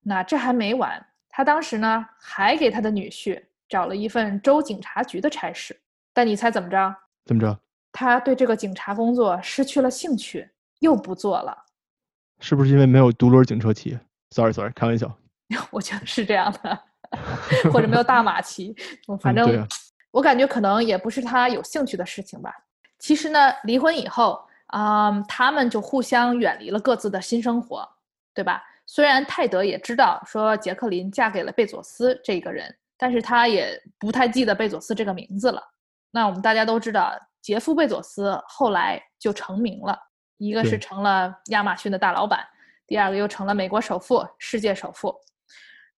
[0.00, 3.38] 那这还没完，他当时呢，还给他的女婿。
[3.74, 5.76] 找了一份州警察局的差事，
[6.12, 6.94] 但你猜怎么着？
[7.24, 7.58] 怎么着？
[7.90, 11.64] 他对这个警察工作失去了兴趣，又不做了。
[12.38, 13.98] 是不是因为没有独轮警车骑
[14.30, 15.12] ？Sorry，Sorry，开玩笑。
[15.72, 16.82] 我觉得是这样的，
[17.72, 18.72] 或者没有大马骑。
[19.20, 19.66] 反正
[20.12, 22.54] 我感觉可能也不是他有兴趣的事情吧。
[23.00, 27.84] 其实呢，离婚以后啊，他们就互相远离了各自的新生活，
[28.32, 28.62] 对吧？
[28.86, 32.72] 虽然泰德也知道说杰克琳嫁给了贝佐斯这个人。
[32.96, 35.62] 但是他也不太记得贝佐斯这个名字了。
[36.10, 39.98] 那我们大家都知道，杰夫·贝佐斯后来就成名了，
[40.38, 42.46] 一个是成了亚马逊的大老板，
[42.86, 45.14] 第二个又成了美国首富、世界首富。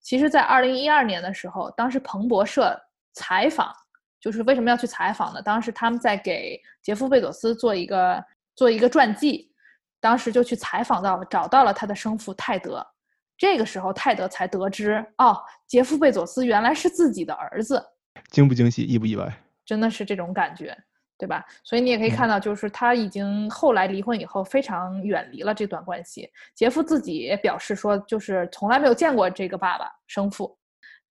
[0.01, 2.81] 其实，在二零一二年的时候，当时彭博社
[3.13, 3.75] 采访，
[4.21, 5.43] 就是为什么要去采访呢？
[5.43, 9.53] 当时他们在给杰夫·贝佐斯做一个做一个传记，
[10.01, 12.87] 当时就去采访到了，找到了他的生父泰德。
[13.37, 17.85] 这个时候，泰德才得知，哦，杰夫·贝佐斯原来是自己的儿子，
[18.31, 19.33] 惊不惊喜，意不意外？
[19.65, 20.77] 真的是这种感觉，
[21.19, 21.45] 对吧？
[21.65, 26.31] 所以你也可以看到，就是他已经后来离婚以后，非常远离了这段关系。
[26.55, 30.57] 杰夫自己也表示说，就是从来没有见过这个爸爸生父。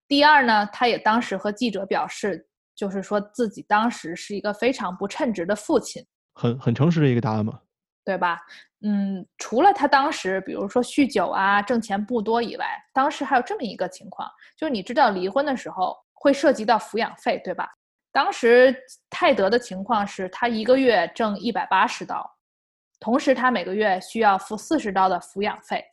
[0.08, 7.60] 第二呢，他也当时和记者表示，就是说自己当时是一个非常不称职的父亲，很很诚实的一个答案嘛，
[8.04, 8.40] 对吧？
[8.88, 17.68] 嗯，除了他当时，比如说酗酒啊，挣钱不多以外，当时还有这么一个情况，就是你知道离婚的时候会涉及到抚养费，对吧？
[18.12, 18.76] 当时
[19.10, 22.24] 泰德的情况是他一个月挣一百八十刀，
[23.00, 25.84] 同时他每个月需要付四十刀的抚养费。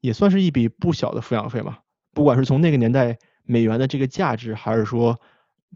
[0.00, 1.80] 也算是一笔不小的抚养费吧。
[2.14, 5.18] 不管是从那个年代美元的这个价值，还是说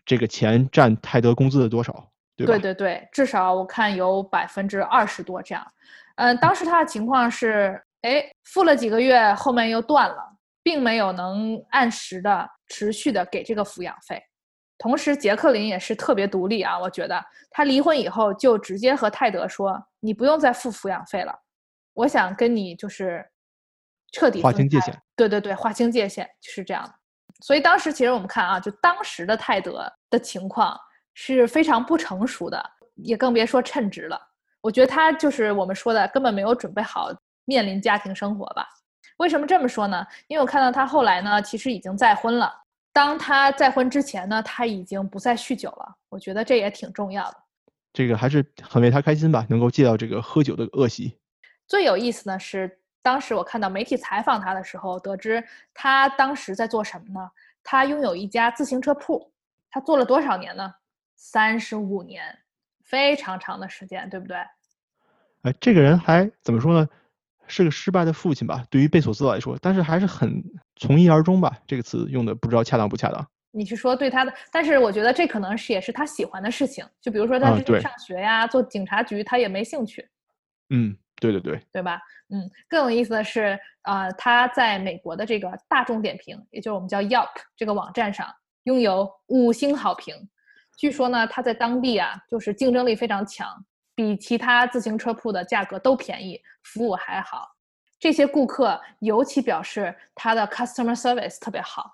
[0.06, 1.92] 这个钱占泰德工资的多少，
[2.36, 2.52] 对吧？
[2.52, 5.66] 对对对，至少我看有百分之二十多这样。
[6.20, 10.22] 嗯，当时他的情况是，哎，付了几个月，后面又断了，
[10.62, 14.22] 并没有能按时的持续的给这个抚养费。
[14.76, 17.18] 同时，杰克林也是特别独立啊，我觉得
[17.50, 21.34] 他离婚以后就直接和泰德说：“你不用再付抚养费了，
[21.94, 23.26] 我想跟你就是
[24.12, 26.94] 彻底划清界限。”对对对，划清界限是这样的。
[27.42, 30.78] 所以当时其实我们看啊，就当时的泰德的情况
[31.14, 32.62] 是非常不成熟的，
[32.96, 34.20] 也更别说称职了。
[34.60, 37.10] 我觉得他就是我们说的根本没有准备好
[37.44, 38.66] 面临家庭生活吧？
[39.16, 40.06] 为什么这么说呢？
[40.28, 42.52] 因为我看到他后来呢，其实已经再婚了。
[42.92, 45.96] 当他再婚之前呢，他已经不再酗酒了。
[46.08, 47.36] 我觉得这也挺重要的。
[47.92, 51.18] 这个还是很为他开心吧，能够戒掉这个喝酒的恶习。
[51.66, 55.42] 最有意思呢是，当时我看到媒体采访他的时候，得知
[55.72, 57.30] 他当时在做什么呢？
[57.62, 59.30] 他拥有一家自行车铺，
[59.70, 60.74] 他做了多少年呢？
[61.16, 62.24] 三十五年，
[62.90, 64.36] 非常长的时间，对不对？
[65.42, 66.88] 哎，这个人还怎么说呢？
[67.46, 70.42] 是个失败的父亲吧，对于贝索斯来说，但是还是很
[70.76, 71.56] 从一而终吧。
[71.66, 73.26] 这个词用的不知道恰当不恰当。
[73.50, 74.32] 你是说对他的？
[74.52, 76.84] 但是我觉得这可能是也是他喜欢的事情。
[77.00, 80.08] 就比如说他去上学呀，做警察局，他也没兴趣。
[80.68, 82.00] 嗯，对对对，对吧？
[82.28, 90.14] 嗯，更有意思的是，呃，他在美国的这个大众点评，也就是我们叫 Yelp 这个网站上拥有五星好评。
[90.80, 93.46] 据说呢，他在当地啊，就是竞争力非常强。
[93.94, 97.46] 比其他自行车铺的价格都便宜，服务还好。
[97.98, 101.84] 这些顾客尤其表示他的 customer service 特别好。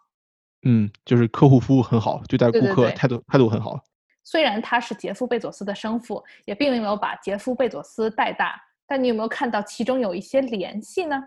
[0.62, 3.76] 嗯，就是客户服务很好，对待顾客态度态度很好。
[4.22, 8.54] 虽然他是杰夫贝佐斯的生父，也并没有把杰夫贝佐斯带大，
[8.86, 11.20] 但你有没有看到其中有一些联系呢？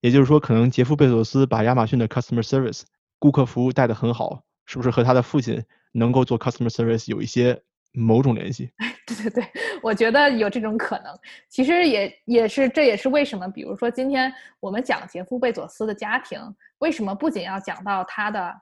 [0.00, 2.84] 也就是说，可能杰夫贝佐斯把亚马逊的 customer service
[3.18, 7.62] 顾客服务带得很好，是不是和他的父亲能够做 customer service 有一些？
[7.96, 8.68] 某种联系，
[9.06, 11.16] 对对对，我觉得有这种可能。
[11.48, 16.40] 其实也也是，这也是为什么，比如说今天我们讲杰夫贝佐斯的家庭，
[16.78, 18.52] 为什么不仅要讲到他的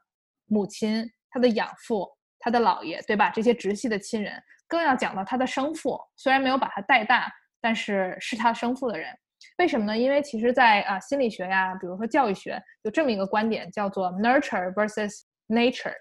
[0.49, 2.07] 母亲、他的养父、
[2.39, 3.31] 他的姥爷，对吧？
[3.31, 4.35] 这些直系的亲人，
[4.69, 5.99] 更要讲到他的生父。
[6.15, 9.09] 虽然没有把他带大，但是是他生父的人。
[9.57, 9.97] 为什么呢？
[9.97, 15.93] 因为其实，在啊心理学呀，比如说教育学，有这么一个观点，叫做 nurture versus nature，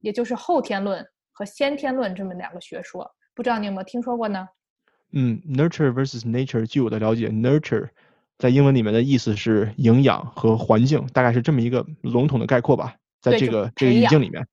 [0.00, 1.04] 也就是后天论。
[1.34, 4.46] 和先天论这么两个学说，不知道你有没有听说过呢？
[5.12, 7.88] 嗯，nurture versus nature，据我的了解，nurture
[8.36, 12.96] 在英文里面的意思是营养和环境，大概是这么一个笼统的概括吧。
[13.22, 14.46] 在这个这个语境里面，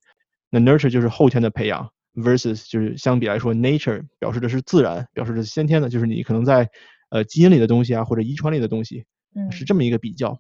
[0.50, 6.70] 那 nurture 就是后天的培养，versus 就是相比来说，nature 表示的是自然，表示的是先天的，就是你可能在
[7.10, 9.04] 呃基因里的东西啊，或者遗传里的东西，
[9.36, 10.40] 嗯，是这么一个比较。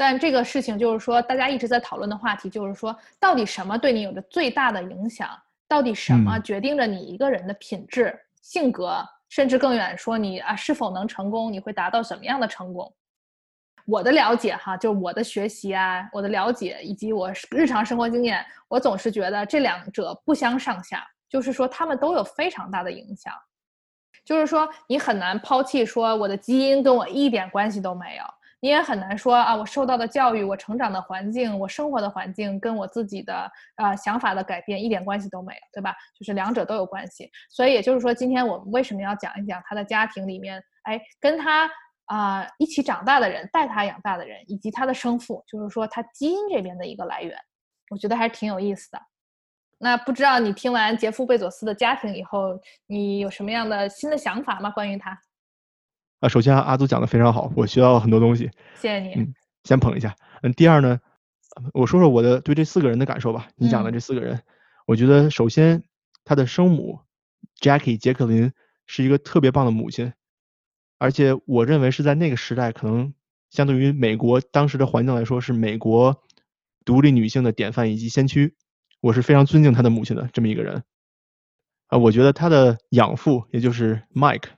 [0.00, 5.28] 但这个事情就是说，大家一直在讨论的话题就是说，到底什么对你有着最大的影响？
[5.68, 11.52] 到底什么决定着你一个人的品质、性格，甚至更远说你啊是否能成功？
[11.52, 12.90] 你会达到什么样的成功？
[13.84, 23.34] 我的了解哈，就我的学习啊，我的了解以及我日常生活经验，我总是觉得这两者不相上下，就是说他们都有非常大的影响。
[24.24, 28.24] 就是说你很难抛弃说我的基因跟我一点关系都没有。
[28.60, 35.94] 你也很难说啊，我受到的教育、我成长的环境、我生活的环境，跟我自己的呃想法的改变一点关系都没有，对吧？
[36.18, 37.30] 就是两者都有关系。
[37.48, 41.70] 所以也就是说，今天我们为什么要讲一讲他的家庭里面，哎，跟他
[42.04, 47.34] 啊一起长大的人、带他养大的人，以及他的生父，就是说他基因这边的一个来源，
[47.90, 49.00] 我觉得还是挺有意思的。
[49.78, 54.68] 那不知道你听完杰夫·贝佐斯的家庭以后，你有什么样的新的想法吗？
[54.70, 55.18] 关于他？
[56.20, 59.14] 啊，首先阿祖讲的非常好，我学到了很多东西，谢谢你。
[59.14, 60.14] 嗯，先捧一下。
[60.42, 61.00] 嗯，第二呢，
[61.72, 63.48] 我说说我的对这四个人的感受吧。
[63.56, 64.42] 你讲的这四个人，
[64.86, 65.82] 我觉得首先
[66.24, 67.00] 他的生母
[67.58, 68.52] Jackie 杰克林
[68.86, 70.12] 是一个特别棒的母亲，
[70.98, 73.14] 而且我认为是在那个时代，可能
[73.48, 76.22] 相对于美国当时的环境来说，是美国
[76.84, 78.54] 独立女性的典范以及先驱。
[79.00, 80.84] 我是非常尊敬他的母亲的这么一个人。
[81.86, 84.50] 啊，我觉得他的养父也就是 Mike。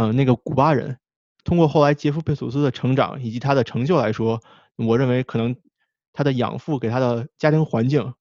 [0.00, 0.96] 嗯，那个古巴人，
[1.42, 4.40] 通过后来杰夫贝索斯的成长以及他的成就来说，
[4.76, 5.56] 我认为可能
[6.12, 8.14] 他的养父给他的家庭环境，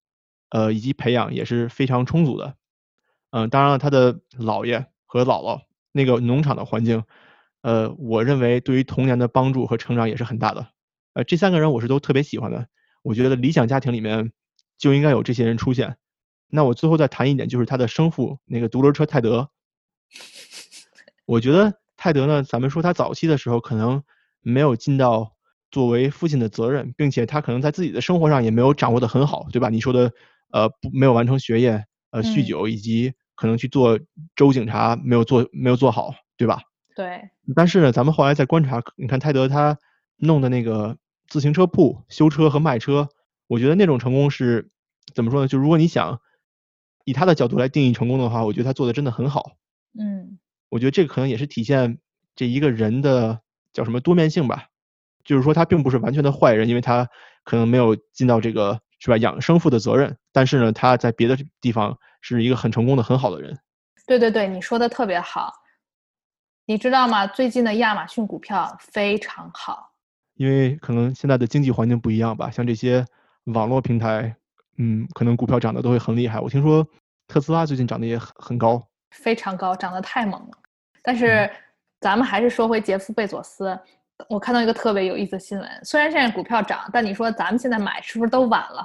[0.50, 2.56] 呃，以及培养也是非常充足的。
[3.30, 5.62] 嗯，当然了，他的姥爷和姥姥
[5.92, 7.04] 那个农场的环境，
[7.62, 10.70] 呃，我认为对于童年的帮助和成长也是很大的。
[11.14, 12.68] 呃，这三个人我是都特别喜欢的，
[13.04, 14.32] 我觉得理想家庭里面
[14.80, 15.98] 就应该有这些人出现。
[16.48, 19.52] 那我最后再谈一点，就是他的生父那个独轮车泰德。
[21.28, 24.02] 我觉得泰德呢，咱们说他早期的时候可能
[24.42, 25.34] 没有尽到
[25.70, 29.68] 作为父亲的责任，并且他可能在自己的生活上也没有掌握的很好，对吧？
[29.68, 30.10] 你说的，
[30.52, 34.00] 呃，不没有完成学业，呃，酗酒，以及可能去做
[34.38, 36.62] 州警察没有做没有做好，对吧？
[36.96, 37.30] 对。
[37.54, 39.78] 但是呢，咱们后来在观察，你看泰德他
[40.16, 43.10] 弄的那个自行车铺修车和卖车，
[43.48, 44.70] 我觉得那种成功是
[45.14, 45.48] 怎么说呢？
[45.50, 46.22] 就如果你想
[47.04, 49.58] 以他的角度来定义成功的话，我觉得他做的真的很好。
[50.00, 50.40] 嗯。
[50.70, 52.00] 我觉得这个可能也是体现
[52.36, 53.42] 这一个人的
[53.74, 54.68] 叫什么多面性吧。
[55.24, 57.10] 就是说他并不是完全的坏人，因为他
[57.44, 63.60] 可能没有尽到这个是吧养生父的责任，但是呢，他在别的地方是一个很成功的很好的人。
[64.06, 65.54] 对对对，你说的特别好。
[66.66, 67.28] 你知道吗？
[67.28, 69.92] 最近的亚马逊股票非常好。
[70.36, 73.06] 因为可能现在的经济环境不一样吧，像这些
[73.46, 74.36] 网络平台，
[74.78, 76.40] 嗯，可能股票涨得都会很厉害。
[76.40, 76.88] 我听说
[77.28, 80.52] 特斯拉最近涨得也很很高，非常高，涨得太猛了。
[81.02, 81.50] 但是
[82.00, 83.80] 咱们还是说回杰夫贝佐斯。
[84.30, 88.84] 我看到一个特别有意思的新闻，虽然现在股票涨，但你说咱们现在买是不是都晚了，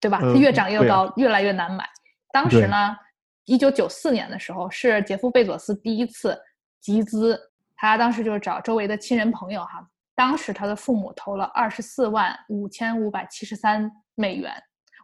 [0.00, 0.18] 对吧？
[0.20, 1.88] 它越涨越高，越来越难买。
[2.32, 2.96] 当时呢，
[3.44, 6.36] 一九九四年的时候是杰夫贝佐斯第一次
[6.80, 7.40] 集资，
[7.76, 9.80] 他当时就是找周围的亲人朋友哈，
[10.16, 14.52] 当时他的父母投了二十四万五千五百七十三美元，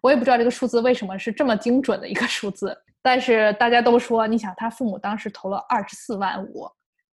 [0.03, 6.67] 我也不知道这个数字为什么是这么精准的一个数字，但是大家都说，你想他父母当时投了二十四万五。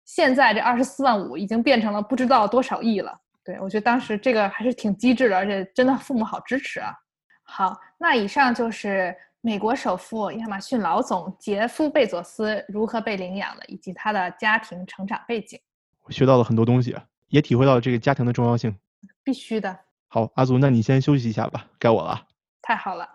[0.05, 3.19] 现在这二十四万五已经变成了不知道多少亿了。
[3.43, 6.93] 对我觉得当时这个还是挺机智的，而且真的父母好支持啊。
[7.41, 15.59] 好，那以上就是美国首富亚马逊老总杰夫贝佐斯如何被领养的，以及他的家庭成长背景。
[16.03, 16.95] 我学到了很多东西，
[17.29, 18.77] 也体会到了这个家庭的重要性。
[19.23, 19.75] 必须的。
[20.07, 22.27] 好，阿祖，那你先休息一下吧，该我了。
[22.61, 23.09] 太好了，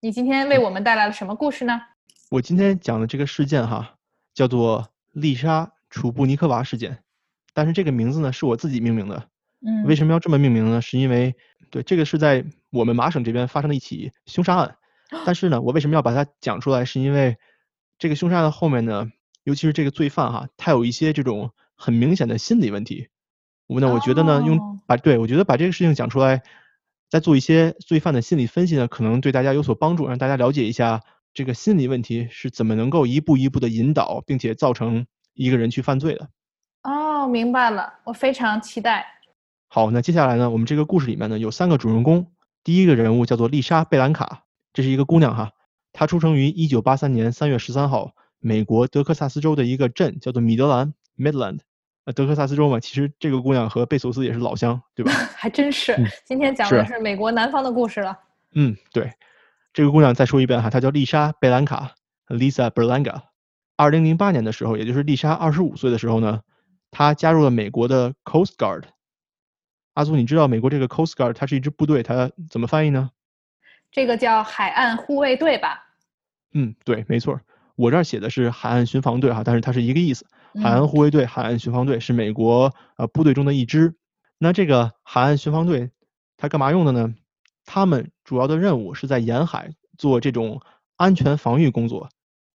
[0.00, 1.78] 你今天为我们带来了什么故事呢？
[2.30, 3.94] 我今天讲的这个事件哈，
[4.34, 5.70] 叫做丽莎。
[5.90, 7.04] 楚布尼科娃事件，
[7.52, 9.28] 但是这个名字呢是我自己命名的。
[9.64, 10.82] 嗯，为什么要这么命名呢？
[10.82, 11.36] 是因为
[11.70, 14.76] 对这个是在我们麻省这边发生的一起凶杀案。
[15.24, 16.84] 但是呢，我为什么要把它讲出来？
[16.84, 17.36] 是因为
[17.96, 19.08] 这个凶杀案后面呢，
[19.44, 23.06] 尤其是这个罪犯哈，他有一些这种很明显的心理问题。
[23.68, 26.42] 我呢，我觉得呢，用把对我觉得把这个事情讲出来，
[27.08, 31.02] 再做一些罪犯的心理分析呢，可能对大家有所帮助，让大家了解一下
[31.34, 35.04] 这个心理问题是怎么能够一步一步的引导，并且造成。
[35.36, 36.28] 一个人去犯罪的，
[36.84, 39.04] 哦，明白了，我非常期待。
[39.66, 42.30] 好，那接下来呢，我们这个故事里面呢有三个主人公，
[42.62, 45.50] 第一个人物叫做丽莎贝兰卡，这是一个姑娘哈，
[45.92, 51.58] 她出生于一九八三年三月十三号，美国德克萨斯州的一个镇叫做米德兰 （Midland）。
[52.04, 55.10] 呃，德克萨斯州嘛，其实这个姑娘和贝索斯也是老乡，对吧？
[55.34, 55.96] 还真是。
[56.24, 58.16] 今天讲的是美国南方的故事了。
[58.52, 59.12] 嗯，对，
[59.74, 61.96] 这个姑娘再说一遍哈，她叫丽莎贝兰卡
[62.28, 63.22] （Lisa Berlanga）。
[63.76, 66.42] 二零零八年的时候，也就是丽莎二十五岁的时候呢，
[66.92, 68.84] 她加入了美国的 Coast Guard。
[69.94, 73.10] 阿祖，你知道美国这个 Coast Guard 它是一支部队，它怎么翻译呢？
[73.90, 75.84] 这个叫海岸护卫队吧？
[76.52, 77.40] 嗯，对，没错。
[77.74, 80.24] 我这儿写的是海岸巡防队哈，但是它是一个意思。
[80.62, 83.96] 海岸护卫队、海岸巡防队是美国呃部队中的一支。
[84.38, 85.90] 那这个海岸巡防队
[86.36, 87.12] 它干嘛用的呢？
[87.64, 90.60] 他们主要的任务是在沿海做这种
[90.96, 92.08] 安全防御工作。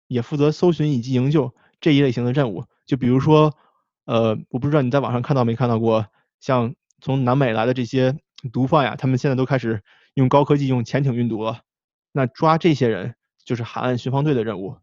[0.07, 3.55] 也负责搜寻以及营救这一类型的任务，就比如说，
[4.07, 6.07] 呃，我不知道你在网上看到没看到过，
[6.41, 8.19] 像从南美来的这些
[8.51, 9.83] 毒贩呀，他们现在都开始
[10.15, 11.61] 用高科技用潜艇运毒了。
[12.11, 14.77] 那抓这些人就是海岸巡防队的任务。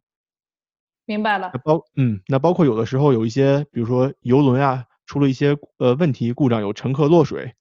[1.07, 1.51] 明白了。
[1.63, 7.55] 包嗯，那包括有的时候有一些，比如说游轮啊出了一些呃问题故障，有乘客落水，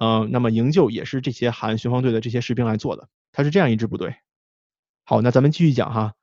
[0.00, 3.08] 嗯，那么营救也是这些海岸巡防队的这些士兵来做的。
[3.32, 4.14] 他是这样一支部队。
[5.04, 6.14] 好，那咱们继续讲哈。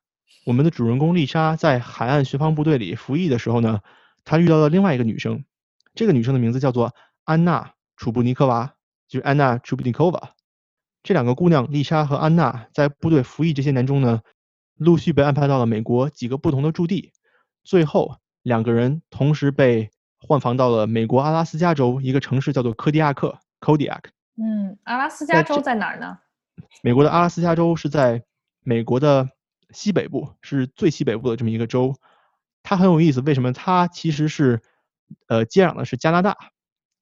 [0.46, 3.82] 我们的主人公丽莎在海岸巡防部队里服役的时候呢，
[4.24, 5.44] 她遇到了另外一个女生，
[5.94, 7.64] 这个女生的名字叫做安娜·
[7.98, 8.76] 楚布尼科娃，
[9.08, 10.32] 就是安娜·楚布尼科娃。
[11.04, 14.22] 这两个姑娘，丽莎和安娜，在部队服役这些年中呢，
[14.78, 17.12] 陆续被安排到了美国几个不同的驻地，
[17.64, 24.06] 最后两个人同时被换防到了美国阿拉斯加州一个城市，叫做科迪亚克 （Kodiak）。
[24.38, 26.18] 嗯，阿拉斯加州在哪儿呢？
[26.84, 28.24] 美国的阿拉斯加州是在
[28.62, 29.30] 美国的。
[29.72, 31.94] 西北部是最西北部的这么一个州，
[32.64, 33.20] 它很有意思。
[33.22, 33.52] 为什么？
[33.52, 34.62] 它其实是，
[35.28, 36.38] 呃，接壤的是加拿大，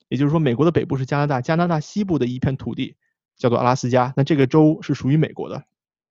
[0.08, 2.96] 也就是说，美国的北部是加拿大，加拿大西部的一片土地
[3.36, 4.12] 叫做阿拉斯加。
[4.16, 5.62] 那这个州是属于美国的。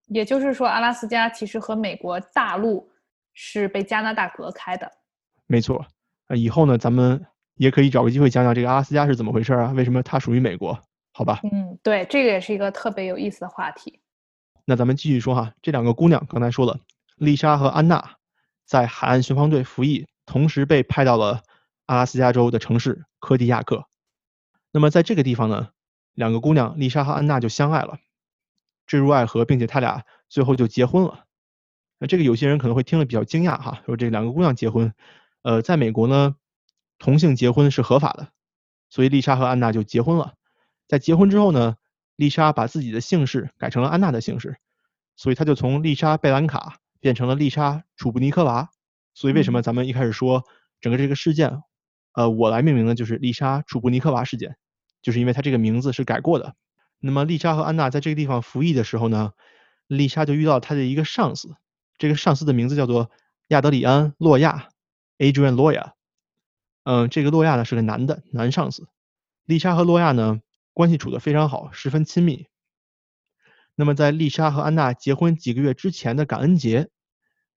[0.06, 2.88] 也就是说，阿拉斯加其实和美国大陆
[3.32, 4.88] 是被加拿大隔开的。
[5.46, 5.84] 没错。
[6.28, 7.26] 那以后呢，咱们
[7.62, 9.70] 也可以找个机会讲讲这个阿拉斯加是怎么回事啊？
[9.70, 10.76] 为什么它属于美国？
[11.12, 11.38] 好吧。
[11.44, 14.00] 嗯，对，这个也是一个特别有意思的话题。
[14.64, 16.80] 那咱们继续说哈，这两个姑娘刚才说了，
[17.14, 18.16] 丽莎和安娜
[18.66, 21.42] 在海岸巡防队服役，同时被派到了
[21.86, 23.84] 阿拉斯加州的城市科迪亚克。
[24.72, 25.68] 那么在这个地方呢，
[26.14, 28.00] 两个姑娘丽莎和安娜就相爱了，
[28.88, 31.26] 坠入爱河，并且他俩最后就结婚了。
[32.00, 34.92] 那这个有些人可能会听了比较惊讶哈，说这两个姑娘结婚，
[35.42, 36.34] 呃，在美国呢，
[37.02, 38.28] 同性结婚是合法的，
[38.88, 40.34] 所以丽莎和安娜就结婚了。
[40.86, 41.76] 在结婚之后呢，
[42.14, 44.56] 丽莎把自己的姓氏改成了安娜的姓氏，
[45.16, 48.70] 所以她就从丽莎贝兰卡变成了丽莎楚布尼科娃。
[49.14, 50.44] 所以为什么咱们一开始说
[50.80, 51.64] 整个这个事件，
[52.12, 54.54] 呃，我来命名呢，就是丽莎楚布尼科娃事件，
[55.02, 56.54] 就是因为她这个名字是改过的。
[57.00, 59.32] 那么丽莎和安娜在这个地方服役的时候呢，
[59.88, 61.56] 丽莎就遇到她的一个上司。
[61.98, 63.10] 这个上司的名字叫做
[63.48, 64.68] 亚德里安·洛亚
[65.18, 65.94] （Adrian Loya）。
[66.84, 68.88] 嗯，这个洛亚呢是个男的，男上司。
[69.44, 70.40] 丽莎和洛亚呢
[70.72, 72.46] 关系处得非常好，十分亲密。
[73.74, 76.88] 那么在丽莎和安娜结婚几个月之前的感恩节，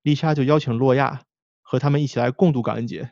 [0.01, 1.23] 丽莎就邀请洛亚
[1.61, 3.11] 和他们一起来共度感恩节。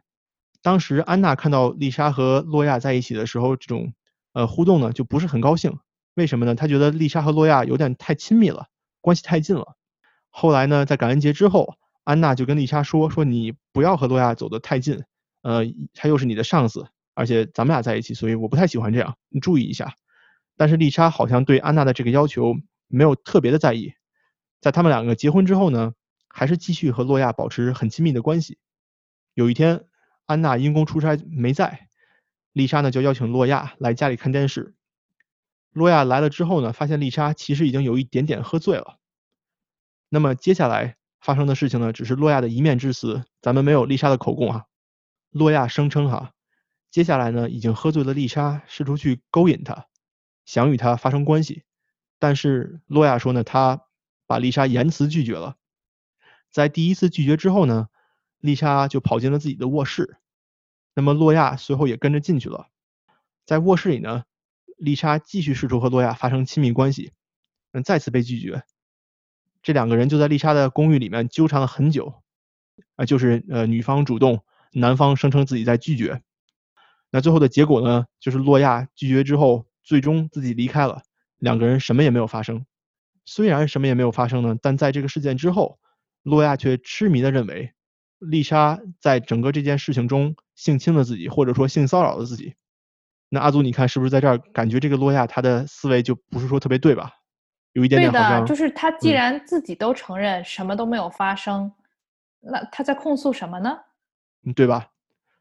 [0.62, 3.94] 当时安娜看到丽莎和洛亚在一起的时候，这种
[4.34, 5.80] 呃互动呢就不是很高兴。
[6.14, 6.56] 为什么呢？
[6.56, 8.68] 她觉得丽莎和洛亚有点太亲密了，
[9.02, 9.76] 关系太近了。
[10.30, 15.04] 后来呢，在感恩节之后，安娜就跟丽莎说：“说你不要和洛亚走得太近，
[15.44, 15.64] 呃，
[15.94, 19.94] 他又是你的上司，而且咱们俩在一起，所以我不太喜欢这样，你注意一下。”
[20.58, 22.56] 但是丽莎好像对安娜的这个要求
[22.88, 23.94] 没有特别的在意。
[24.62, 25.94] 在他们两个结婚之后呢，
[26.28, 28.60] 还是继续和洛亚保持很亲密的关系。
[29.34, 29.86] 有一天，
[30.26, 31.88] 安娜因公出差没在，
[32.54, 34.76] 丽莎呢就邀请洛亚来家里看电视。
[35.72, 39.00] 洛亚来了之后呢，发现丽莎其实已经有一点点喝醉了。
[40.10, 44.66] 那么接下来发生的事情呢，只是洛亚的一面之词，咱们没有丽莎的口供啊。
[45.34, 46.32] 洛亚声称哈，
[46.92, 49.88] 接下来呢已经喝醉了丽莎，试图去勾引他，
[50.46, 51.64] 想与他发生关系，
[52.20, 53.82] 但是洛亚说呢，他
[54.28, 55.58] 把丽莎严词拒绝了。
[56.52, 57.90] 在第一次拒绝之后呢，
[58.38, 60.18] 丽莎就跑进了自己的卧室，
[60.94, 62.68] 那么洛亚随后也跟着进去了。
[63.44, 64.26] 在卧室里呢，
[64.78, 67.12] 丽莎继续试图和洛亚发生亲密关系，
[67.72, 68.64] 嗯，再次被拒绝。
[69.64, 72.22] 这两个人就在丽莎的公寓里面纠缠了很久，
[72.98, 74.44] 啊，就是呃女方主动，
[74.74, 76.22] 男方声称自己在拒绝。
[77.10, 81.02] 那最后的结果呢，就是洛亚拒绝之后，最终自己离开了，
[81.38, 82.66] 两个人什么也没有发生。
[83.26, 85.80] 虽然什么也没有发生呢，但在这个事件之后，
[86.24, 87.72] 洛亚却痴迷的认为
[88.20, 92.56] 丽莎在整个这件事情中性侵了自己，或者说性骚扰了自己。
[93.30, 97.12] 那阿祖，你看是不是在这儿感觉这个洛亚他的思维就不是说特别对吧？
[97.74, 101.72] 有一点点好像，就是他既然自己都承认什么都没有发生，
[102.40, 103.78] 那他在控诉什么呢？
[104.44, 104.88] 嗯，对吧？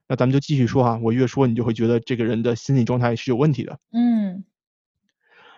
[0.08, 3.78] 那咱们就继续说哈，我越说你就会觉得这个人的心理状态是有问题的。
[3.92, 4.44] 嗯。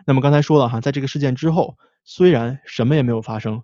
[0.07, 3.63] 那么刚才说了哈，在这个事件之后，虽然什么也没有发生，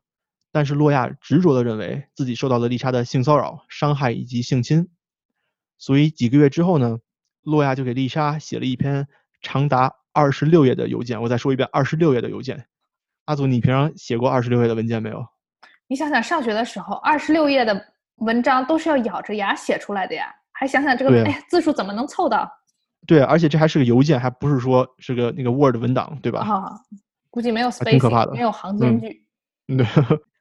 [0.50, 4.88] 但是洛亚执着的认为自己受到了丽莎的性骚扰、伤害以及性侵，
[5.76, 6.98] 所以几个月之后呢，
[7.42, 9.06] 洛亚就给丽莎写了一篇
[9.42, 11.20] 长达二十六页的邮件。
[11.22, 12.66] 我再说一遍，二十六页的邮件。
[13.26, 15.24] 阿祖，你平常写过二十六页的文件没有？
[15.86, 17.89] 你想想，上学的时候，二十六页的
[18.20, 20.34] 文章都是要咬着牙写出来的呀。
[20.52, 22.50] 还想想这个，哎，字数怎么能凑到？
[23.06, 26.40] 对，而且这还是个邮件，还不是说是个那个 Word 文档，对吧？
[26.40, 26.70] 啊，
[27.30, 29.26] 估计没有 space，挺可怕的，没有行间距。
[29.66, 29.86] 对，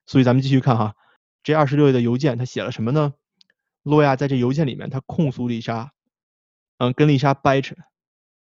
[0.06, 0.94] 所以咱们继续看哈，
[1.42, 3.14] 这二十六页的邮件，他写了什么呢？
[3.84, 5.92] 洛亚在这邮件里面，他控诉丽莎，
[6.78, 7.76] 嗯，跟丽莎掰扯，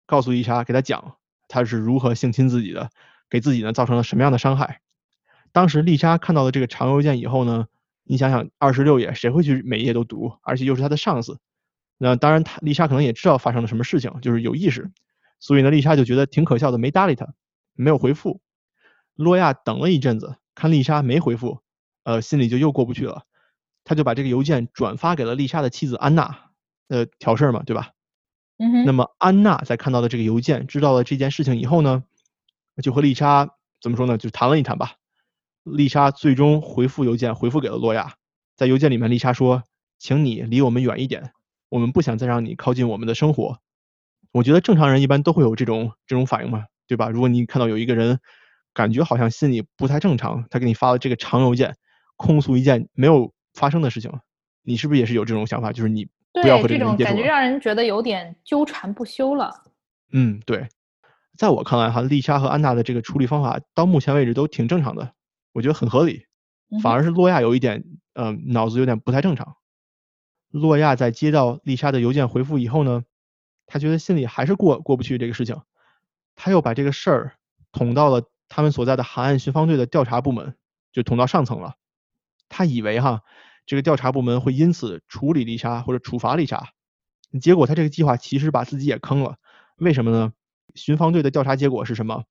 [0.07, 1.16] 告诉丽莎，给他讲
[1.47, 2.91] 他是如何性侵自己的。
[3.31, 4.81] 给自己呢造成了什么样的伤害？
[5.53, 7.68] 当时丽莎看到了这个长邮件以后呢，
[8.11, 10.33] 你想想二十六页，谁会去每一页都读？
[10.43, 11.39] 而且又是他的上司。
[11.97, 14.91] 那当然，他丽莎可能也知道发生了什么事情，就是有意识。
[15.39, 17.29] 所以呢，丽莎就觉得挺可笑的，没搭理他，
[17.75, 18.41] 没有回复。
[19.15, 21.61] 洛亚等了一阵子，看丽莎没回复，
[22.03, 23.23] 呃，心里就又过不去了。
[23.85, 26.51] 他就把这个邮件转发给了丽莎的妻子安娜，
[26.89, 27.91] 呃，挑事儿嘛，对吧？
[28.59, 28.85] 嗯哼。
[28.87, 32.03] 那么安娜在看到了这个邮件，知道了这件事情以后呢？
[32.83, 33.49] 就和丽莎
[33.81, 34.19] 怎么说呢？
[34.19, 34.97] 就谈了一谈吧。
[35.65, 38.15] 丽莎最终回复邮件，回复给了洛亚。
[38.57, 39.63] 在邮件里面，丽莎说
[39.99, 41.33] ：“请你离我们远一点，
[41.69, 43.59] 我们不想再让你靠近我们的生活。”
[44.33, 47.09] 我觉得正常人一般都会有这种这种反应嘛，对吧？
[47.09, 48.21] 如果你看到有一个人
[48.73, 51.75] 感觉好像心里不太正常，他给你发了这个长邮件，
[52.17, 54.13] 控诉一件没有发生的事情，
[54.63, 55.73] 你是不是也是有这种想法？
[55.73, 57.09] 就是你不要和这个人接触。
[57.09, 59.65] 感觉让人觉得有点纠缠不休了。
[60.13, 60.69] 嗯，对。
[61.37, 65.13] 在我看来，哈，丽莎和安娜的这个处理方法到目前为止都挺正常的，
[65.53, 66.26] 我觉得很合理。
[66.82, 67.84] 反而是洛亚有一点，
[68.14, 69.57] 呃，脑子有点不太正常。
[70.51, 73.03] 洛亚在接到丽莎的邮件回复以后呢，
[73.66, 75.61] 他觉得心里还是过过不去这个事情，
[76.36, 77.34] 他又把这个事儿
[77.72, 80.57] 捅到了他们所在的海岸巡防队的调查部门，
[80.92, 81.74] 就捅到上层了。
[82.48, 83.22] 他以为哈，
[83.66, 86.68] 这个调查部门会因此处理丽莎或者处罚丽莎，
[87.40, 89.38] 结果他这个计划其实把自己也坑了。
[89.76, 90.32] 为什么呢？
[90.76, 92.24] 巡防队的调查结果是什么？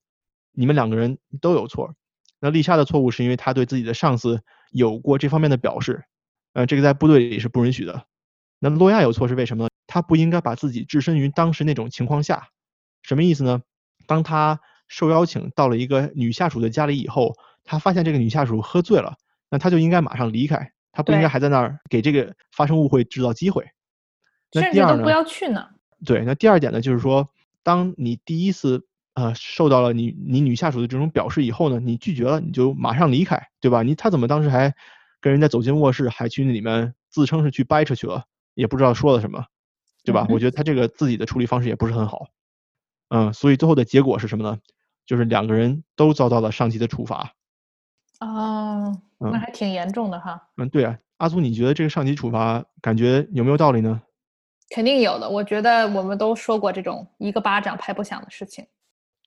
[0.52, 1.96] 你们两个人都有错。
[2.40, 6.04] 那丽莎的错误是因为她对自己的上司有过这方面的表示，
[6.54, 8.06] 呃，这个在部队里是不允许的。
[8.60, 9.70] 那洛亚有错是为什么呢？
[9.88, 12.48] 他不应该把自己置身于当时那种情况下。
[13.02, 13.62] 什么意思呢？
[14.06, 19.16] 当他受邀请到了一个女下属的家里以后，他发现这个女下属喝醉了，
[19.50, 23.66] 那他就应该马上离开，他不应该还在那儿给这个发生误会制造机会。
[24.52, 25.04] 那第二呢？
[25.04, 25.70] 不要去呢。
[26.06, 27.30] 对，那第二点呢，就是说，
[27.64, 28.86] 当你第一次
[29.20, 33.84] 呃受到了你你女下属的这种表示以后呢，你拒绝了，你就马上离开，对吧？
[33.84, 34.74] 你他怎么当时还
[35.20, 39.46] 跟人家走进卧室，还去那里面自称是去掰扯去了，也不知道说了什么，
[40.04, 40.26] 对吧？
[40.30, 42.28] 我觉得他这个自己的处理方式也不是很好。
[43.10, 44.60] 嗯，所以最后的结果是什么呢？
[45.06, 47.34] 就是两个人都遭到了上级的处罚。
[48.20, 50.50] 哦，那还挺严重的哈。
[50.58, 54.02] 嗯，对啊，阿苏，你觉得这个上级处罚感觉有没有道理呢？
[54.70, 55.28] 肯定有的。
[55.28, 58.68] 我觉得我们都说过这种一个巴掌拍不响的事情。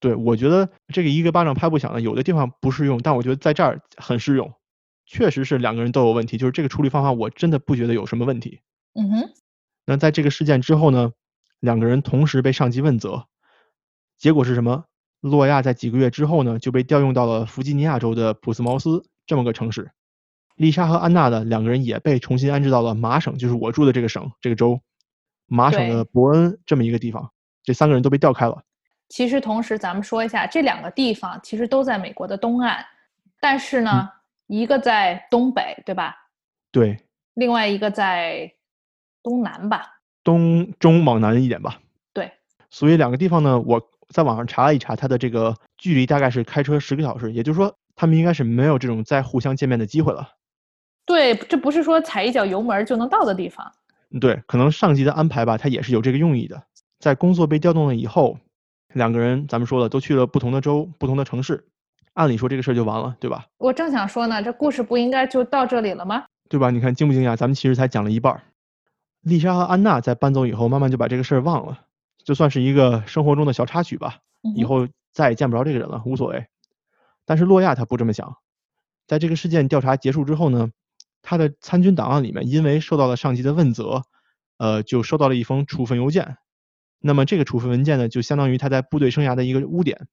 [0.03, 4.53] 对，我觉得这个一个巴掌拍不响的，有的地方不适用，但我觉得在这儿很适用。
[5.07, 8.59] 确实是两个人都有问题，就是这个处理方法，我真的不觉得有什么问题。
[8.95, 9.31] 嗯哼。
[9.87, 11.13] 那在这个事件之后呢，
[11.61, 13.27] 两个人同时被上级问责。
[14.19, 14.87] 结果是什么？
[15.21, 19.93] 洛亚在几个月之后呢，就被调用到了弗吉尼亚州的普斯茅斯这么个城市。
[20.57, 24.81] 丽莎和安娜的两个人也被重新安置到了麻省，就是我住的这个省、这个州，
[25.47, 27.31] 麻省的伯恩这么一个地方。
[27.63, 28.65] 这三个人都被调开了。
[29.13, 32.83] 其实，同时咱们说一下，这两个地方其实都在美国的东岸，
[33.39, 34.09] 但是呢，
[34.47, 36.17] 一个在东北，对吧？
[36.71, 36.97] 对。
[37.35, 38.51] 另外一个在
[39.23, 40.01] 东南吧？
[40.25, 41.79] 东中往南一点吧。
[42.15, 42.33] 对。
[42.71, 43.87] 所以两个地方呢，我。
[44.09, 50.29] 在网上查了一查，它的这个距离大概是开车十个小时，也就是说，他们应该是没有这种再互相见面的机会了。
[51.07, 53.73] 对，这不是说踩一脚油门就能到的地方。
[54.21, 56.63] 对，可能上级的安排吧，它也是有这个用意的。
[56.99, 58.37] 在工作被调动了以后，
[58.95, 61.67] 两个人咱们说了，都去了不同的州、不同的城市，
[62.15, 63.47] 按理说这个事儿就完了，对吧？
[63.59, 66.25] 我正想说呢，这故事不应该就到这里了吗？
[66.49, 66.71] 对吧？
[66.71, 67.37] 你看惊不惊讶？
[67.37, 68.43] 咱们其实才讲了一半。
[69.23, 71.79] 丽莎和安娜在搬走以后，慢慢就把这个事儿忘了。
[72.25, 74.19] 就算是一个生活中的小插曲吧，
[74.57, 76.47] 以后再也见不着这个人了，无所谓。
[77.25, 78.37] 但是洛亚他不这么想，
[79.07, 80.71] 在这个事件调查结束之后呢，
[81.23, 84.03] 他的参军档案里面因为受到了上级的问责，
[84.59, 86.37] 呃，就收到了一封处分邮件。
[87.03, 90.07] 那么这个处分文件呢，就相当于他在部队生涯的一个污点。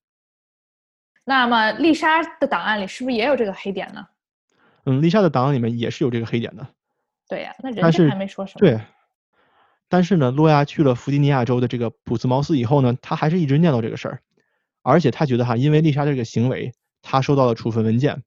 [1.23, 4.07] 那么丽莎的档案里是不是也有这个黑点呢？
[4.85, 6.67] 嗯，丽莎的档案里面也是有这个黑点的。
[7.27, 8.59] 对呀，那人家还没说什么。
[8.59, 8.81] 对。
[9.87, 14.21] 但是呢，洛亚去了弗吉尼亚州的这个普斯茅斯以后呢，他还是一直念叨这个事儿，
[14.81, 18.23] 而且他觉得哈，因为丽莎这个行为，他收到了处分文件，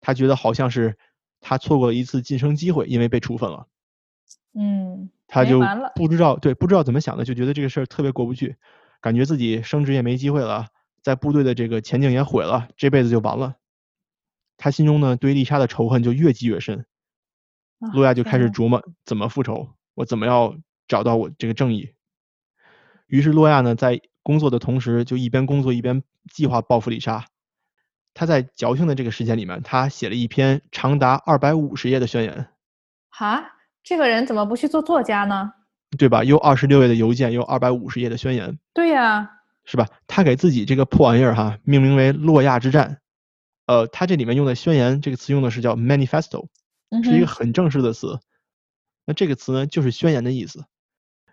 [0.00, 0.96] 他觉得好像是
[1.40, 3.66] 他错过了一次晋升机会，因为被处分了。
[4.54, 5.60] 嗯，他就
[5.94, 8.56] 不知道对，不知道怎么想的，就觉得这个事儿特别过不去，
[9.00, 10.66] 感觉自己升职也没机会了，
[11.02, 13.56] 在部队的这个前景也毁了，这辈子就完了。
[14.56, 16.86] 他心中呢，对丽莎的仇恨就越积越深。
[17.92, 20.56] 洛亚就开始琢磨怎么复仇，我怎么要。
[20.90, 21.94] 找到我这个正义，
[23.06, 27.26] 于是洛亚呢，在工作的同时，就一边工作一边计划报复丽莎。
[28.12, 32.48] 他在矫情的这个时间里面，他写了一篇长达二百五十页的宣言。
[33.08, 33.52] 哈，
[33.82, 35.52] 这个人怎么不去做作家呢？
[35.98, 36.22] 对吧？
[36.22, 38.58] 有二十六页的邮件，有二百五十页的宣言。
[38.72, 39.30] 对呀，
[39.64, 39.88] 是吧？
[40.06, 42.98] 他给自己这个破玩意儿哈，命名为“洛亚之战”。
[43.66, 46.46] 呃，他这里面用的“宣言”这个词用的是叫 “manifesto”，
[47.02, 48.20] 是一个很正式的词。
[49.04, 50.64] 那这个词呢，就是宣言的意思。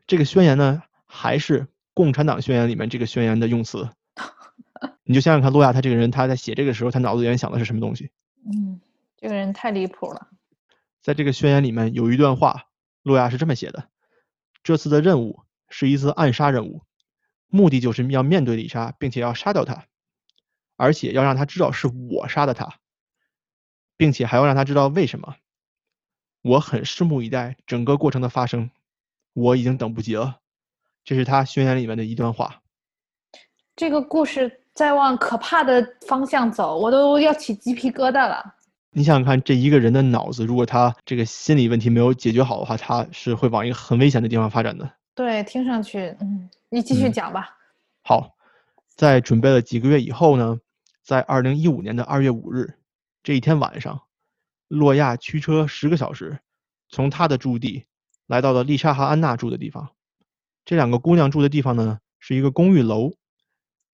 [0.08, 3.90] 这个宣言呢，还是共产党宣言里面这个宣言的用词。
[5.04, 8.10] 你就想想看，洛亚他这个人，他在写这个时候，他脑子里面想的是什么东西？
[8.46, 8.80] 嗯，
[9.18, 10.28] 这个人太离谱了。
[11.08, 12.66] 在这个宣言里面有一段话，
[13.02, 13.88] 洛亚是这么写的：
[14.62, 15.40] 这次的任务
[15.70, 16.82] 是一次暗杀任务，
[17.48, 19.86] 目的就是要面对丽莎，并且要杀掉她，
[20.76, 22.80] 而且要让他知道是我杀的他，
[23.96, 25.38] 并且还要让他知道为什么。
[26.42, 28.70] 我很拭目以待整个过程的发生。
[29.32, 30.42] 我已经等不及了，
[31.06, 32.62] 这是他宣言里面的一段话。
[33.78, 38.56] 这个故事在往可怕的方向走，我都要起鸡皮疙瘩了。
[38.98, 44.92] 你想想看，这一个人的脑子，如果他这个心理问题没有解决好的话，他是会往一个很危险的地方发展的。
[45.14, 47.56] 对，听上去，嗯，你继续讲吧。
[48.02, 48.36] 好，
[48.96, 50.58] 在准备了几个月以后呢，
[51.04, 52.74] 在二零一五年的二月五日
[53.22, 54.02] 这一天晚上，
[54.68, 56.40] 洛亚驱车十个小时，
[56.90, 57.86] 从他的驻地。
[58.26, 59.92] 来到了丽莎和安娜住的地方，
[60.66, 63.14] 这两个姑娘住的地方呢是一个公寓楼。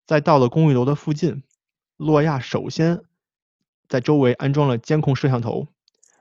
[0.07, 1.43] 在到了公寓楼的附近，
[1.97, 3.03] 洛亚首先
[3.93, 5.69] 在周围安装了监控摄像头。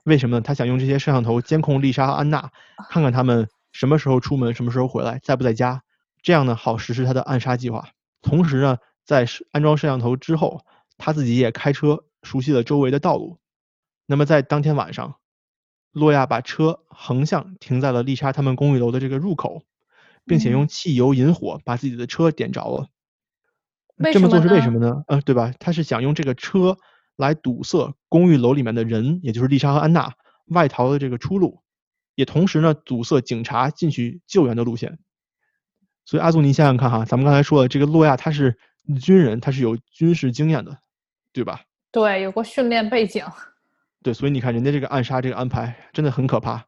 [0.04, 0.42] 为什么呢？
[0.42, 2.50] 他想用这些摄像头监控丽莎和安娜，
[2.90, 5.82] 看看他们什么时候出门，什么时候回来，在不在家，
[6.22, 7.88] 这样呢好实施他的暗杀计划。
[8.20, 10.60] 同时呢，在安装摄像头之后，
[10.98, 13.38] 他自己也开车熟悉了周围的道路。
[14.04, 15.14] 那么在当天晚上，
[15.92, 19.62] 洛亚把车横向停在了丽莎他们公寓楼的这个入口，
[20.26, 22.88] 并且用汽油引火把自己的车点着了。
[24.12, 25.04] 这么做是为什么呢？
[25.06, 25.54] 呃，对吧？
[25.58, 26.76] 他是想用这个车
[27.16, 30.12] 来堵塞公寓楼里面的人，也就是丽莎和安娜
[30.46, 31.62] 外逃的这个出路，
[32.14, 34.98] 也同时呢堵塞警察进去救援的路线。
[36.04, 38.58] 所以阿祖，你想想看哈，咱们刚才说的这个洛亚他是
[39.00, 40.78] 军人，他是有军事经验的，
[41.32, 41.62] 对吧？
[41.92, 43.24] 对，有过训练背景。
[44.02, 46.66] 对，所以你看人家这个暗杀这个安排真的很可怕。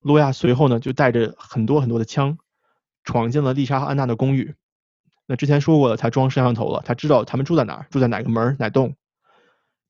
[0.00, 2.38] 洛亚随后呢就带着很多很多的枪，
[3.04, 4.54] 闯进了丽莎和安娜的公寓。
[5.26, 8.94] 那之前说过了，他装摄像头了，他知道他们住在哪儿，住在哪个门哪栋。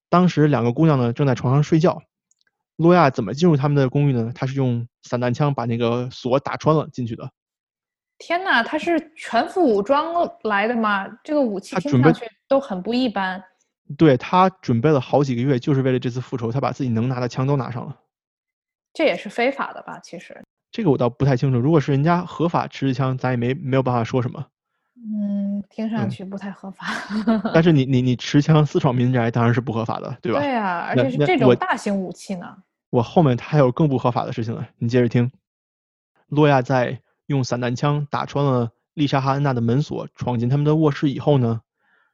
[0.09, 2.03] 当时两个姑娘呢正在床上睡觉，
[2.77, 4.33] 洛亚怎么进入他们的公寓呢？
[4.35, 7.31] 他是用散弹枪把那个锁打穿了进去的。
[8.19, 11.07] 天哪，他是全副武装来的吗？
[11.23, 13.43] 这个武器听上去都很不一般。
[13.99, 17.97] 对他准备了好几个月，就是为了这次复仇，他把自己能拿的枪都拿上了。
[18.93, 20.01] 这也是非法的吧？
[20.03, 20.43] 其实
[20.73, 21.59] 这个我倒不太清楚。
[21.59, 24.47] 如果是人家合法持枪，咱也没没有办法说什么。
[24.97, 26.87] 嗯，听上去不太合法。
[27.53, 30.41] 但是你 你你持枪私闯民宅当然是不合法的，对吧？
[30.41, 32.57] 对呀，而且是这种大型武器呢。
[32.91, 35.31] 我后面还有更不合法的事情呢，你接着听。
[36.29, 41.61] 洛亚在用散弹枪打穿了丽莎哈恩娜的门锁，闯进他们的卧室以后呢，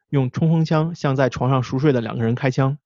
[0.08, 2.78] 用冲锋枪向在床上熟睡的两个人开枪。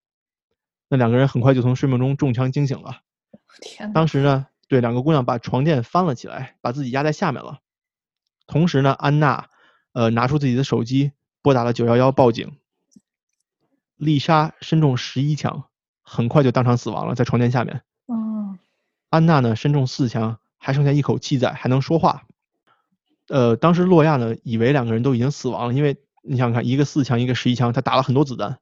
[0.89, 3.01] 那两个人很快就从睡梦中中枪惊醒了。
[3.63, 3.93] 天！
[3.93, 7.59] 当时呢，对两个姑娘把床垫翻了起来，把自己压在下面了。
[8.47, 9.49] 同时呢，安娜。
[9.97, 12.59] 呃，拿出自己的手机，拨打了九幺幺报警。
[13.97, 15.65] 丽莎身中十一枪，
[16.03, 17.81] 很快就当场死亡了，在床垫下面。
[18.05, 18.59] 哦。
[19.09, 22.27] 安娜呢，身中四枪，还剩下一口气在，还能说话。
[23.29, 28.59] 呃，当时洛亚呢，以为两个人都已经死亡了，因为你想想看，一个四枪，一个十一枪，他打了很多子弹，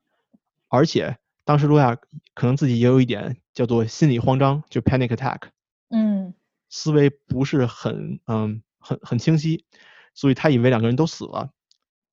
[0.69, 1.97] 而且当时洛亚
[2.35, 5.49] 可能自己也有一点叫做心理慌张，就 panic attack。
[5.91, 6.33] 嗯。
[6.69, 9.65] 思维不是很嗯很很清晰。
[10.15, 11.51] 所以他以为两个人都死了，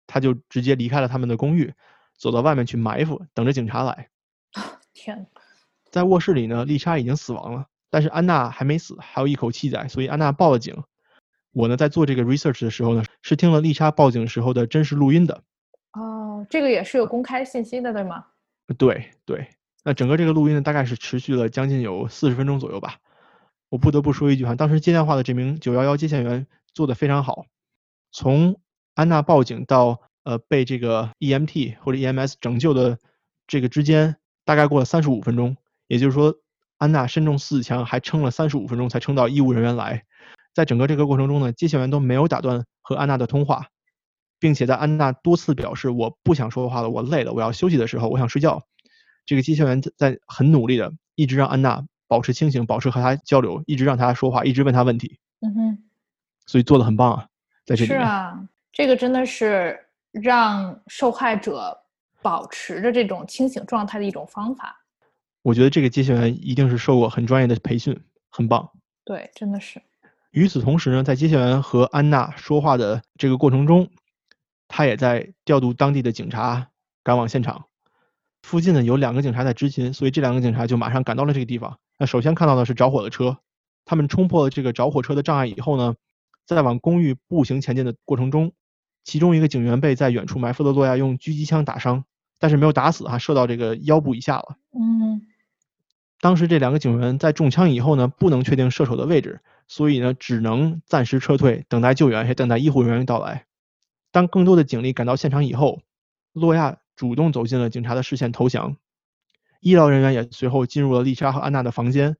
[0.08, 1.74] 他就直接离开了他们的公寓，
[2.18, 4.10] 走到外面去埋伏，等着警察来。
[4.94, 5.28] 天！
[5.90, 10.84] 在卧室里呢，丽莎已经死亡了，但是安娜还没死，还有一口气在，所以安娜报了警。
[11.54, 15.44] 我呢，在做这个 research 的时候呢，是听了丽莎报警时候的真实录音的。
[15.94, 18.26] 哦，这个也是有公开信息的，对吗？
[18.78, 19.50] 对对，
[19.84, 23.00] 那整个这个录音呢，大概是持续了将近有四十分钟左右吧。
[23.68, 27.46] 我不得不说一句哈，当时接电话的这名九幺幺接线员做的非常好。
[28.12, 28.60] 从
[28.94, 33.00] 安娜报警到呃被这个 EMT 或者 EMS 拯救的
[33.48, 35.56] 这个之间，大概过了三十五分钟。
[35.88, 36.34] 也就是说，
[36.78, 40.04] 安娜身中四枪，还撑了三十五分钟才撑到医务人员来。
[40.54, 43.68] 在整个这个过程中呢，接线员都没有打断和安娜的通话，
[44.40, 48.62] 并且在安娜多次表示我不想说话了，我累了，我要休息的时候，我想睡觉。
[49.26, 55.20] 这个接线员在很努力的一直让安娜保持清醒，保持和她交流，一直让她说话，一直问她问题。
[55.42, 55.84] 嗯哼，
[56.46, 57.28] 所以做的很棒啊。
[57.76, 59.80] 是啊，这个真的是
[60.12, 61.78] 让受害者
[62.22, 64.78] 保持着这种清醒状态的一种方法。
[65.42, 68.00] 我觉得这个接线员一定是受过很专业的培训，
[68.30, 68.70] 很棒。
[69.04, 69.82] 对，真的是。
[70.32, 73.90] 与此同时呢，在接线员和安娜说话的这个过程中，
[74.68, 76.70] 他也在调度当地的警察
[77.04, 77.66] 赶往现场。
[78.44, 81.78] 附近呢有两个警察在执勤，所以这两个警察就马上赶到了这个地方。
[81.98, 83.38] 那首先看到的是着火的车，
[83.86, 85.96] 他们冲破了这个着火车的障碍以后呢。
[86.56, 88.52] 在往公寓步行前进的过程中，
[89.04, 92.06] 其中一个警员被在远处埋伏的洛亚用狙击枪打伤，
[92.40, 94.58] 但是没有打死哈，射到这个腰部以下了。
[94.74, 95.22] 嗯，
[96.20, 103.46] 当时这两个警员在中枪以后呢，不能确定射手的位置，所以呢，只能暂时撤退，等待救援，也等待医护人员到来。
[104.12, 105.82] 当更多的警力赶到现场以后，
[106.34, 108.76] 洛亚主动走进了警察的视线投降，
[109.62, 112.18] 医疗人员也随后进入了丽莎和安娜的房间。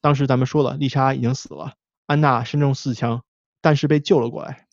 [0.00, 1.74] 当时咱们说了，丽莎已经死了，
[2.06, 3.22] 安娜身中四枪。
[3.64, 4.66] 但是被救了过来，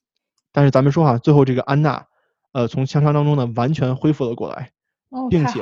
[0.51, 2.07] 但是咱们说哈，最后这个安娜，
[2.51, 4.71] 呃，从枪伤当中呢完全恢复了过来，
[5.29, 5.61] 并且，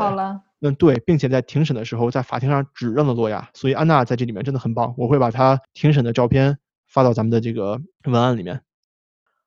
[0.62, 6.58] 嗯，对，并且在庭审的时候在法庭上指认了洛亚，所以安娜在这里面真的很棒，我会把她庭审的照片
[6.88, 8.64] 发到咱们的这个文案里面。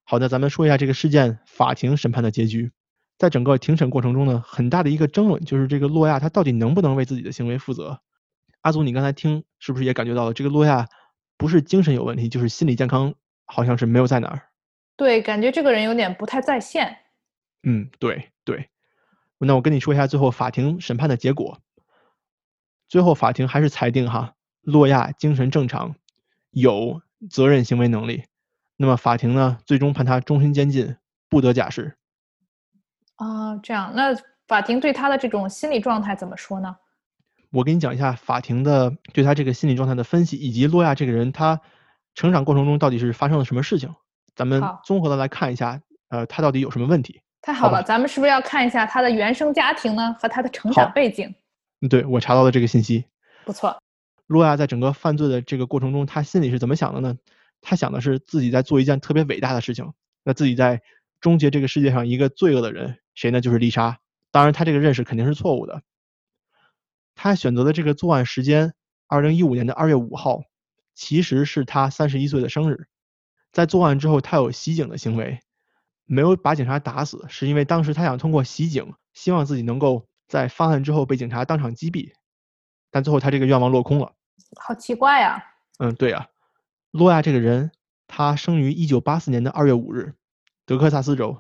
[0.05, 2.71] 好的，咱们说一下这个事件法庭审判的结局，
[3.19, 8.01] 在整个庭审过程中呢，很大的一个争论就是这个洛亚他到底能不能为自己的行为负责？
[8.61, 10.87] 阿祖，你刚才听是不是也感觉到了这个洛亚
[11.37, 13.15] 不是精神有问题，就是心理健康。
[13.45, 14.43] 好像是没有在哪儿，
[14.97, 16.97] 对，感觉这个人有点不太在线。
[17.63, 18.69] 嗯，对对。
[19.39, 21.61] 那我跟你说一下最后法庭审判的结果。
[22.89, 25.97] 最后法庭还是裁定哈，洛亚精神正常，
[26.51, 28.25] 有责任行为能力。
[28.77, 30.97] 那么法庭呢，最终判他终身监禁，
[31.29, 31.97] 不得假释。
[33.17, 34.15] 啊，这样，那
[34.47, 36.77] 法庭对他的这种心理状态怎么说呢？
[37.51, 41.61] 我给你讲一下法庭的对他这个心理状态的分析，以及洛亚这个人他
[42.15, 43.95] 成长过程中到底是发生了什么事情，
[44.35, 47.21] 咱们综合的来看一下，呃，他到底有什么问题。
[47.41, 51.35] 太好了，咱们是不是要看一下他的原生家庭呢和他的成长背景？
[51.81, 53.05] 嗯对我查到了这个信息，
[53.45, 53.77] 不错，
[54.29, 57.17] 洛亚在整个犯罪的这个过程中，他心里是怎么想的呢？
[57.61, 59.93] 他想的是自己在做一件特别伟大的事情，
[60.23, 60.81] 那自己在
[61.21, 63.41] 终结这个世界上一个罪恶的人，谁呢？
[63.41, 63.99] 就是丽莎。
[64.31, 65.83] 当然，他这个认识肯定是错误的。
[67.15, 68.75] 他选择的这个作案时间，
[69.09, 70.43] 二零一五年的二月五号，
[70.95, 72.87] 其实是他三十一岁的生日。
[73.53, 75.41] 在作案之后，他有袭警的行为，
[76.05, 82.13] 没有把警察打死，是因为当时他想通过袭警，希望自己能够在发案之后被警察当场击毙。
[82.91, 84.15] 但最后他这个愿望落空了。
[84.57, 85.45] 好奇怪呀、
[85.79, 86.29] 嗯，对啊，
[86.91, 87.73] 洛亚这个人，
[88.07, 90.15] 他生于一九八四年的二月五日，
[90.67, 91.39] 德克萨斯州，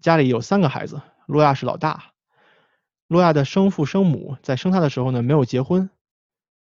[0.00, 2.12] 家里有三个孩子，洛亚是老大。
[3.08, 5.90] 洛亚的生父生母在生他的时候呢，没有结婚，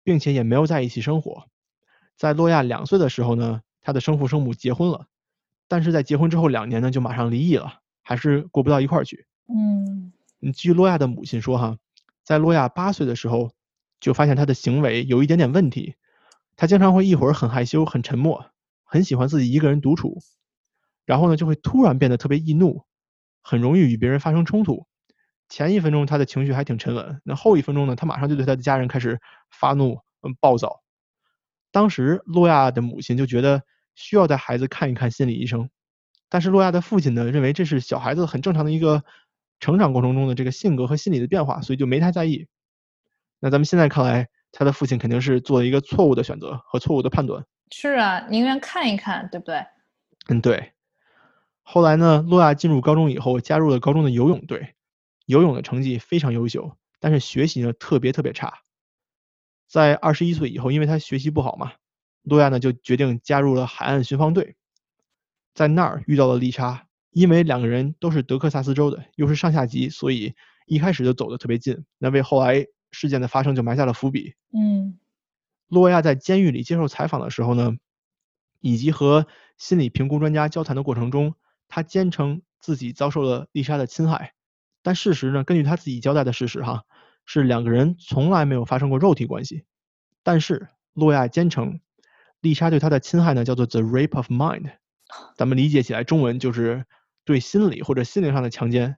[0.02, 1.46] 并且也没有在一起生活。
[2.18, 5.06] 在洛亚两岁的时候呢，他的生父生母结婚了，
[5.68, 9.26] 但是在结婚之后两年呢，就马上离异了，还是过不到一块儿去。
[9.46, 10.12] 嗯，
[10.42, 11.78] 嗯，据洛亚的母亲说，哈，
[12.24, 13.52] 在洛亚八岁的时候，
[14.00, 15.94] 就发现他的行为有一点点问题。
[16.56, 18.46] 他经常会一会儿很害羞、很沉默，
[18.82, 20.18] 很喜欢自己一个人独处，
[21.06, 22.82] 然后呢，就会突然变得特别易怒，
[23.42, 24.88] 很容易与别人发生冲突。
[25.48, 29.20] 前一分钟他的情绪还挺沉稳，那后一分钟呢，他马上就对他的家人开始
[29.52, 30.82] 发怒、嗯暴躁。
[31.70, 33.62] 当时洛亚的母亲就觉得
[33.94, 35.68] 需要带孩子看一看心理医生，
[36.28, 39.04] 但是洛亚的父亲呢，认为这是小孩子很正常的一个
[39.60, 42.46] 成长过程中的这个性格和心理的变化，所以就没太在意。
[43.40, 47.44] 那咱们现在看来，他的父亲肯定是做了一个错误的选择和错误的判断。
[47.70, 49.64] 是啊，宁愿看一看，对不对？
[50.28, 50.72] 嗯，对。
[51.62, 54.74] 后来呢，洛亚进入高中以后，加入了高中的游泳队，
[55.26, 58.54] 游泳的成绩非常优秀，但是学习呢特别特别差。
[59.68, 61.74] 在二十一岁以后，因为他学习不好嘛，
[62.22, 64.56] 洛亚呢就决定加入了海岸巡防队，
[65.54, 70.34] 在那儿遇到了丽莎，因为两个人都是德克萨斯州的，又是上下级，所以
[70.66, 74.34] 一开始就走得特别近，那为后来事件的发生就埋下了伏笔。
[74.54, 74.98] 嗯，
[75.68, 77.76] 洛亚在监狱里接受采访的时候呢，
[78.60, 79.26] 以及和
[79.58, 81.34] 心理评估专家交谈的过程中，
[81.68, 84.32] 他坚称自己遭受了丽莎的侵害，
[84.82, 86.84] 但事实呢，根据他自己交代的事实哈，
[87.30, 89.66] 是两个人从来没有发生过肉体关系。
[90.22, 91.78] 但是洛亚坚称，
[92.40, 94.70] 丽莎对他的侵害呢叫做 the rape of mind，
[95.36, 96.86] 咱们理解起来中文就是
[97.26, 98.96] 对心理或者心灵上的强奸。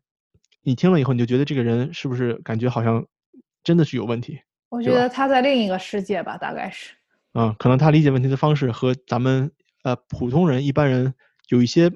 [0.62, 3.05] 你听了以后，你就觉得这个人是不是感觉好像
[3.64, 4.41] 真的是有问题？
[4.68, 6.95] 我觉得他在另一个世界吧，大概是。
[7.35, 9.51] 嗯，可能他理解问题的方式和咱们
[9.83, 11.14] 呃普通人一般人
[11.49, 11.91] 有一些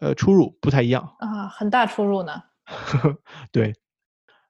[0.00, 1.14] 呃出入，不太一样。
[1.20, 2.42] 啊，很大出入呢。
[3.52, 3.74] 对，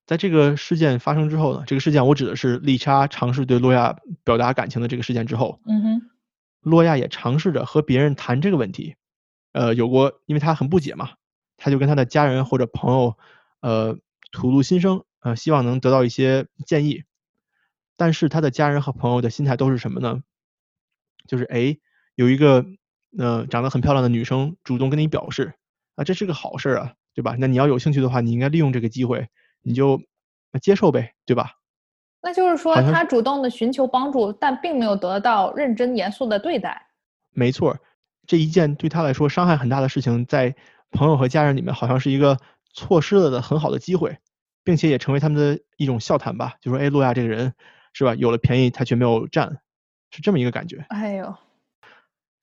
[0.08, 3.94] 在这个事件发生之后呢，这个事件我指的是丽莎尝试对洛亚
[4.24, 6.10] 表达感情的这个事件之后，嗯哼，
[6.62, 8.96] 洛亚也尝试着和别人谈这个问题，
[9.52, 11.10] 呃，有过，因为他很不解嘛，
[11.58, 13.18] 他就跟他的家人或者朋友，
[13.60, 13.98] 呃，
[14.32, 17.04] 吐露心声，呃，希望能得到一些建议。
[17.98, 20.22] 但是他的家人和朋友的心态都是什么呢？
[21.26, 21.76] 就是哎，
[22.14, 22.64] 有一个
[23.18, 25.52] 呃长得很漂亮的女生主动跟你表示，
[25.96, 27.36] 啊，这是个好事儿啊，对吧？
[27.38, 29.28] 那你要有兴趣的话，你应该利用这个机会，
[29.62, 30.00] 你就
[30.52, 31.52] 呃接受呗，对吧？
[32.20, 36.88] 那就是说他主动的寻求帮助，但并没有得到认真严肃的对待。
[37.30, 37.80] 没错儿，
[38.26, 40.56] 这一件对他来说伤害很大的事情，在
[40.90, 42.36] 朋友和家人里面好像是一个
[42.72, 44.18] 错失了的很好的机会，
[44.64, 47.54] 并且也成为他们的一种笑谈吧，就说哎，洛亚这个人
[47.92, 49.60] 是吧，有了便宜他却没有占，
[50.10, 50.84] 是这么一个感觉。
[50.88, 51.36] 哎呦，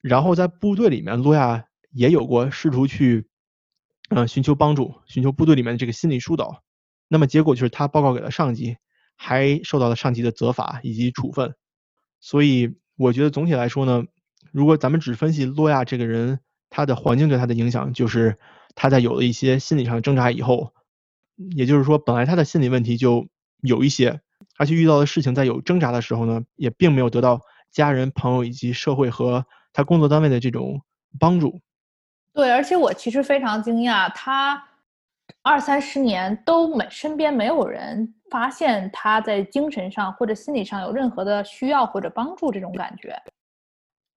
[0.02, 3.28] 然后在部队里面，洛亚也有过试图去，
[4.10, 6.64] 呃，寻求帮助，寻求部队里面的这个心理疏导。
[7.16, 8.76] 那么结果就是他报告给了上级，
[9.16, 11.56] 还受到了上级的责罚以及处分。
[12.20, 14.04] 所以我觉得总体来说呢，
[14.52, 18.38] 如果咱们只分析洛亚这个人，他的环境对他的影响，就是
[18.76, 20.74] 他在有了一些心理上的挣扎以后，
[21.56, 23.30] 也就是说，本来他的心理问题就
[23.62, 24.20] 有一些，
[24.58, 27.40] 而且遇到的事情在有挣扎的时候呢，也并没有得到
[27.72, 30.82] 家人、朋友以及社会和他工作单位的这种
[31.18, 31.62] 帮助。
[32.34, 34.62] 对，而且我其实非常惊讶，他
[35.48, 43.16] 二三十年都没身边没有人发现他在精神上或者心理上有任何的需要或者帮助这种感觉。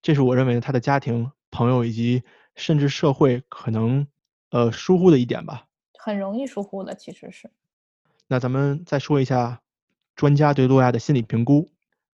[0.00, 2.22] 这是我认为他的家庭、朋友以及
[2.56, 4.06] 甚至社会可能
[4.52, 5.66] 呃疏忽的一点吧。
[5.98, 7.50] 很容易疏忽的，其实是。
[8.28, 9.60] 那咱们再说一下
[10.16, 11.68] 专家对洛亚的心理评估。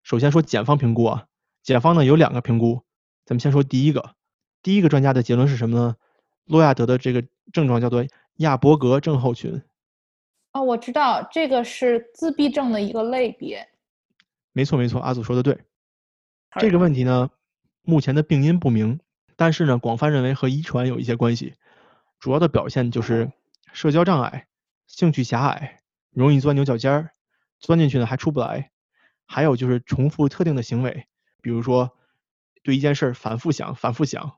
[0.04, 1.26] 首先说检方评估啊，
[1.62, 2.84] 检方呢有两个评估，
[3.26, 4.16] 咱们先说第一个。
[4.64, 5.96] 第一个专家的结论是什么呢？
[6.46, 8.06] 洛亚德的这个症状叫做
[8.42, 9.62] 亚伯格症候群，
[10.52, 13.70] 哦，我知道这个是自闭症的一个类别。
[14.52, 15.58] 没错没错，阿祖说的对。
[16.60, 17.30] 这个问题呢，
[17.84, 19.00] 目前的病因不明，
[19.36, 21.56] 但是呢，广泛认为和遗传有一些关系。
[22.20, 23.32] 主要的表现就是
[23.72, 24.48] 社交障碍、
[24.88, 25.80] 兴趣狭隘、
[26.12, 27.12] 容易钻牛角尖儿，
[27.60, 28.72] 钻进去呢还出不来。
[29.26, 31.08] 还有就是重复特定的行为，
[31.42, 31.98] 比如说
[32.64, 34.38] 对一件事反复想、反复想。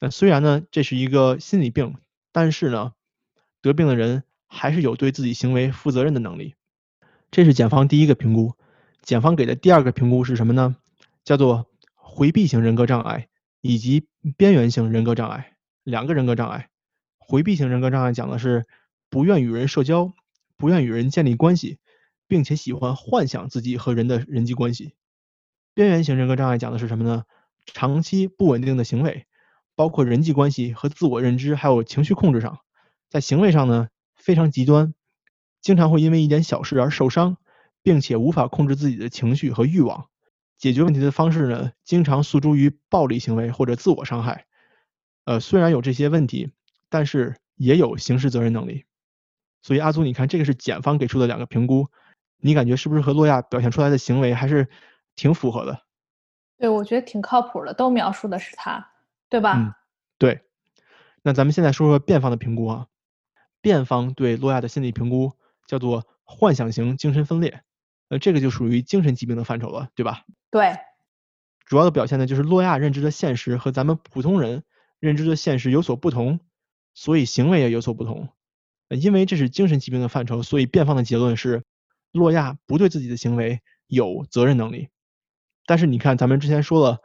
[0.00, 1.96] 那虽然呢这是一个心理病，
[2.30, 2.92] 但是呢，
[3.62, 6.54] 得病的人还是有对自己行为负责任的能力。
[7.30, 8.54] 这是检方第一个评估。
[9.02, 10.76] 检方给的第二个评估是什么呢？
[11.24, 13.28] 叫做回避型人格障碍
[13.60, 14.06] 以及
[14.36, 16.68] 边缘型人格障碍，两个人格障碍。
[17.18, 18.66] 回避型人格障碍讲的是
[19.08, 20.12] 不愿与人社交，
[20.56, 21.78] 不愿与人建立关系，
[22.26, 24.94] 并且喜欢幻想自己和人的人际关系。
[25.74, 27.24] 边缘型人格障碍讲的是什么呢？
[27.66, 29.26] 长期不稳定的行为，
[29.74, 32.60] 包括人际关系和自我认知，还有情绪控制上，
[33.08, 34.94] 在行为上呢非常极端，
[35.60, 37.36] 经常会因为一点小事而受伤。
[37.80, 40.08] 并且无法控制自己的情绪和欲望，
[40.58, 44.46] 解决问题的方式呢，经常诉诸于暴力行为或者自我伤害。
[45.24, 46.52] 呃，虽然有这些问题，
[46.90, 48.84] 但是也有刑事责任能力。
[49.62, 51.88] 所以阿祖，你看这个是检方给出的两个评估，
[52.38, 54.68] 你感觉是不是和洛亚表现出来的行为还是
[55.14, 55.80] 挺符合的？
[56.58, 58.86] 对，我觉得挺靠谱的，都描述的是他，
[59.30, 59.54] 对吧？
[59.56, 59.72] 嗯，
[60.18, 60.40] 对。
[61.22, 62.86] 那咱们现在说说辩方的评估啊。
[63.68, 65.34] 辩方对洛亚的心理评估
[65.66, 67.62] 叫做幻想型精神分裂。
[68.08, 70.24] 呃，这个就属于精神疾病的范畴了，对吧？
[70.50, 70.74] 对。
[71.66, 74.62] 主要的表现呢，就是洛亚认知的现实和咱们普通人
[75.00, 76.40] 认知的现实有所不同，
[76.94, 78.30] 所以行为也有所不同。
[78.88, 81.62] 呃因为这是精神疾病的范畴，所以辩方的结论是，
[82.10, 84.88] 洛亚不对自己的行为有责任能力。
[85.66, 86.98] 但是你看，咱们之前说了，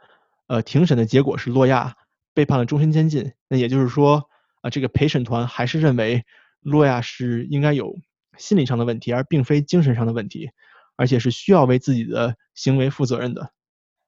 [0.46, 1.98] 呃，庭审的结果是洛亚
[2.32, 4.30] 被判了终身监禁，那也就是说，
[4.62, 6.24] 啊，这个陪审团还是认为
[6.64, 7.96] 洛亚是应该有
[8.36, 10.50] 心理上的问题，而并非精神上的问题。
[10.96, 13.50] 而且是需要为自己的行为负责任的。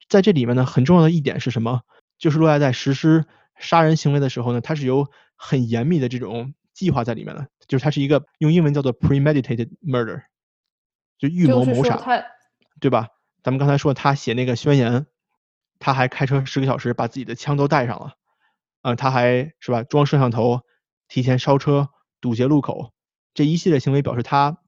[0.09, 1.81] 在这里面呢，很重要的一点是什么？
[2.17, 3.25] 就是洛亚在实施
[3.59, 10.23] 杀人行为的时候呢，他是有很严密的这种计划在里面的，就是他是一个用英文叫做 premeditated murder，
[11.19, 11.97] 就预谋谋杀，
[12.79, 13.09] 对吧？
[13.43, 15.07] 咱们刚才说他写那个宣言，
[15.81, 18.13] 他还开车十个小时把自己的枪都带上了，
[18.83, 20.61] 啊，他还是吧装摄像头，
[21.09, 21.89] 提前烧车，
[22.21, 22.93] 堵截路口，
[23.35, 24.59] 这一系列行为表示他。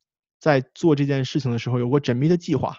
[0.40, 2.78] 在做这件事情的时候有过缜密的计划，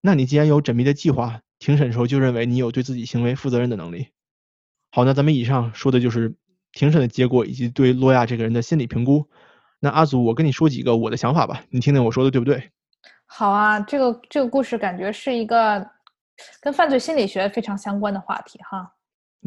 [0.00, 4.08] 那你既然有缜密的计划，庭审时候就认为你有对自己行为负责任的能力。
[4.90, 6.34] 好，那咱们以上说的就是
[6.72, 9.30] 庭审的结果以及对洛亚这个人的心理评估。
[9.78, 12.72] 那阿祖，我跟你说几个我的想法吧，你听听我说的对不对？
[13.26, 15.88] 好啊，这个这个故事感觉是一个
[16.60, 18.94] 跟犯罪心理学非常相关的话题哈。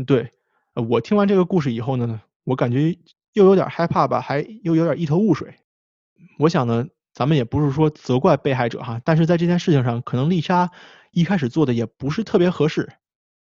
[0.08, 0.32] 对，
[0.76, 2.98] 我听完这个故事以后呢，我感觉
[3.34, 5.56] 又有点害怕吧，还又有点一头雾水。
[6.40, 6.88] 我想呢。
[7.12, 10.70] 咱们也不是说责怪被害者哈，但是在这件事情上，可能丽莎
[11.12, 12.88] 一开始做的也不是特别合适。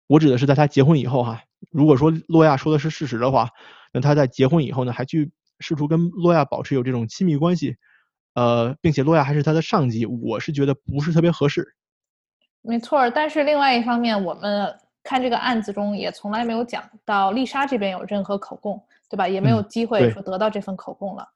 [0.08, 3.50] 我指的是在她结婚以后哈，如果说洛亚说的是事实的话，
[3.92, 7.78] 那她在结婚以后呢，还去试图跟洛亚保持有这种亲密关系，
[8.36, 11.76] 呃，并且洛亚还是她的上级，我是觉得不是特别合适。
[12.62, 19.28] 没错，但是另外一方面，我们看这个案子中也从来没有讲到丽莎这边有任何口供，对吧？
[19.28, 21.30] 也没有机会说得到这份口供了。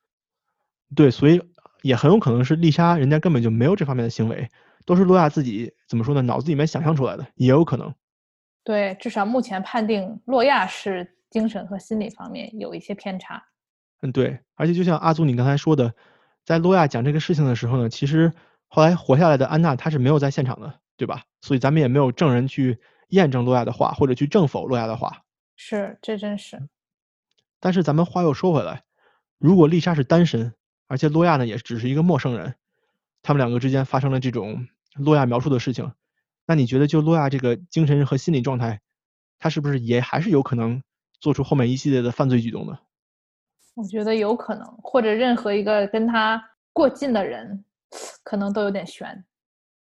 [0.95, 1.41] 对，所以。
[1.82, 4.45] 也很有可能是丽莎，人家根本就没有这方面的行为，
[4.86, 6.22] 都是洛亚自己怎么说呢？
[6.22, 7.95] 脑子里面想象出来的，也有可能。
[8.65, 13.41] 对，至少目前判定洛亚是精神和心理方面有一些偏差。
[14.01, 14.38] 嗯，对。
[14.55, 15.93] 而且就像阿祖你刚才说的，
[16.43, 18.30] 在洛亚讲这个事情的时候呢，其实
[18.67, 21.24] 后来活下来的安娜她是没有在现场的，对吧？
[21.39, 22.78] 所以咱们也没有证人去
[23.11, 25.24] 验证洛亚的话，或者去证否洛亚的话。
[25.55, 26.61] 是，这真是。
[27.60, 28.84] 但是咱们话又说回来，
[29.38, 30.53] 如果丽莎是单身。
[30.91, 32.55] 而且洛亚呢也只是一个陌生人，
[33.22, 35.93] 他们两个之间发生了这种洛亚描述的事情，
[36.47, 38.82] 那你觉得就洛亚这个精神和心理状态，
[39.38, 40.82] 他是不是也还是有可能
[41.20, 42.80] 做出后面一系列的犯罪举动的？
[43.76, 46.43] 我觉得有可能，或者任何一个跟他
[46.74, 47.64] 过近的人，
[48.24, 49.24] 可能都有点悬。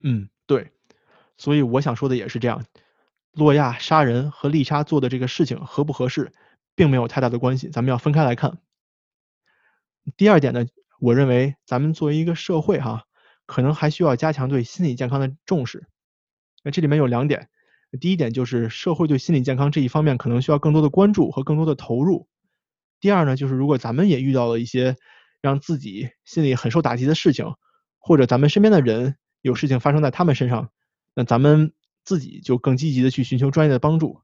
[0.04, 0.74] 嗯，对，
[1.38, 2.66] 所以我想说的也是这样，
[3.32, 6.34] 洛亚杀人和丽莎做的这个事情合不合适，
[6.78, 8.60] 并没有太大的关系，咱们要分开来看。
[10.16, 10.68] 第二点呢？
[11.00, 13.06] 我认为咱们作为一个社会哈，
[13.48, 15.88] 可能还需要加强对心理健康的重视。
[16.64, 17.50] 那这里面有两点，
[18.00, 22.28] 第一点就是社会对心理健康这一方面可能需要更多的关注和更多的投入。
[23.00, 24.96] 第二呢，就是如果咱们也遇到了一些
[25.42, 27.56] 让自己心里很受打击的事情，
[27.98, 30.70] 或者咱们身边的人有事情发生在他们身上，
[31.16, 31.74] 那咱们
[32.04, 34.22] 自己就更积极的去寻求专业的帮助。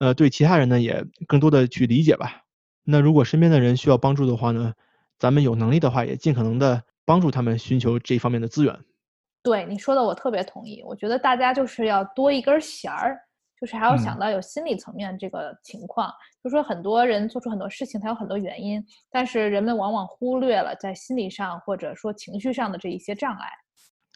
[0.00, 2.42] 呃，对其他人呢也更多的去理解吧。
[2.82, 4.74] 那如果身边的人需要帮助的话呢？
[5.18, 8.74] 咱们有能力的话，也尽可能的帮助他们寻求这方面的资源。
[9.42, 10.82] 对你说的，我特别同意。
[10.82, 13.18] 我觉得大家就是要多一根弦儿，
[13.60, 16.10] 就是还要想到有心理层面这个情况。
[16.42, 23.46] 就说很多人做出很多事情，他有很多原因，但是人们往往忽略了在心理上或者说情绪上的这一些障碍。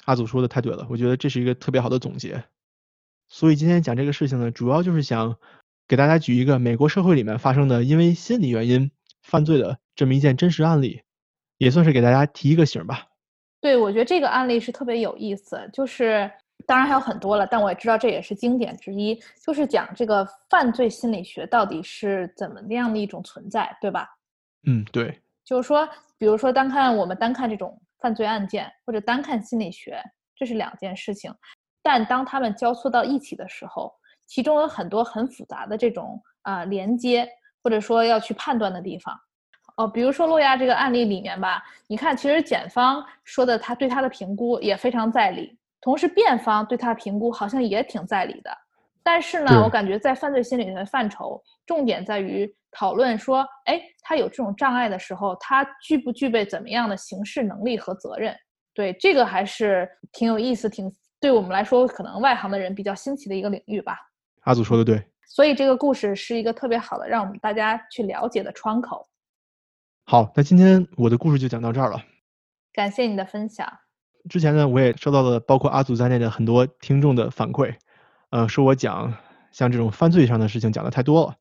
[0.07, 2.43] 阿祖说的太对了，我觉得这是一个特别好的总结。
[3.29, 5.37] 所以今天讲这个事情呢，主要就是想
[5.87, 8.91] 给大家举一个美国社会里面发生的因为心理原因
[9.23, 11.03] 犯罪的这么一件真实案例，
[11.59, 13.07] 也算是给大家提一个醒吧。
[13.61, 16.31] 对，我觉得这个案例是特别有意思，就是
[16.67, 24.09] 当然还有很多了，但我也知道这也是经典之一，就是讲这个犯罪心理学到底是怎么样的一种存在，对吧？
[24.67, 25.21] 嗯，对。
[25.45, 30.03] 就是说，比如说单看我们单看这种犯罪案件，或者单看心理学，
[30.35, 31.31] 这是两件事情，
[31.83, 33.93] 但当他们交错到一起的时候，
[34.27, 37.29] 其中有很多很复杂的这种啊连接，
[37.63, 39.15] 或者说要去判断的地方。
[39.77, 48.57] 哦，比如说洛亚这个案例里面吧，你看，其实检方说的他对他的评估也非常在理，同时辩方对他的评估好像也挺在理的。
[49.03, 58.35] 但是呢，我感觉在犯罪心理学的范畴，重点在于讨论说，哎，他有这种障碍的时候，他具不具备怎么样的刑事能力和责任？
[58.73, 63.99] 对，这个还是挺有意思，挺对我们来说可能外行的人比较新奇的一个领域吧。
[64.45, 69.09] 阿祖说的对，所以这个故事是一个特别好的让我们大家去了解的窗口。
[70.07, 72.03] 好，那今天我的故事就讲到这儿了。
[72.73, 73.67] 感谢你的分享。
[74.29, 77.75] 之前呢，我也收到了包括阿祖在内的很多听众的反馈，
[78.31, 79.15] 呃，说我讲
[79.53, 81.35] 像这种犯罪上的事情讲的太多了。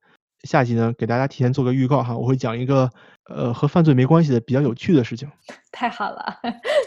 [0.44, 2.90] 下集呢，给大家提前做个预告哈，我会讲一个
[3.30, 5.30] 呃和犯罪没关系的比较有趣的事情。
[5.72, 6.40] 太好了，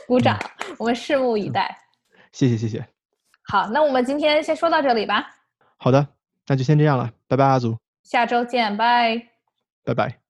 [0.07, 0.39] 鼓掌，
[0.79, 1.77] 我们拭目以待。
[2.33, 2.87] 谢谢谢谢。
[3.49, 5.27] 好，那我们今天先说到这里吧。
[5.77, 6.09] 好的，
[6.47, 7.77] 那就先这样了，拜拜，阿祖。
[8.03, 9.29] 下周见，拜。
[9.85, 10.26] 拜拜。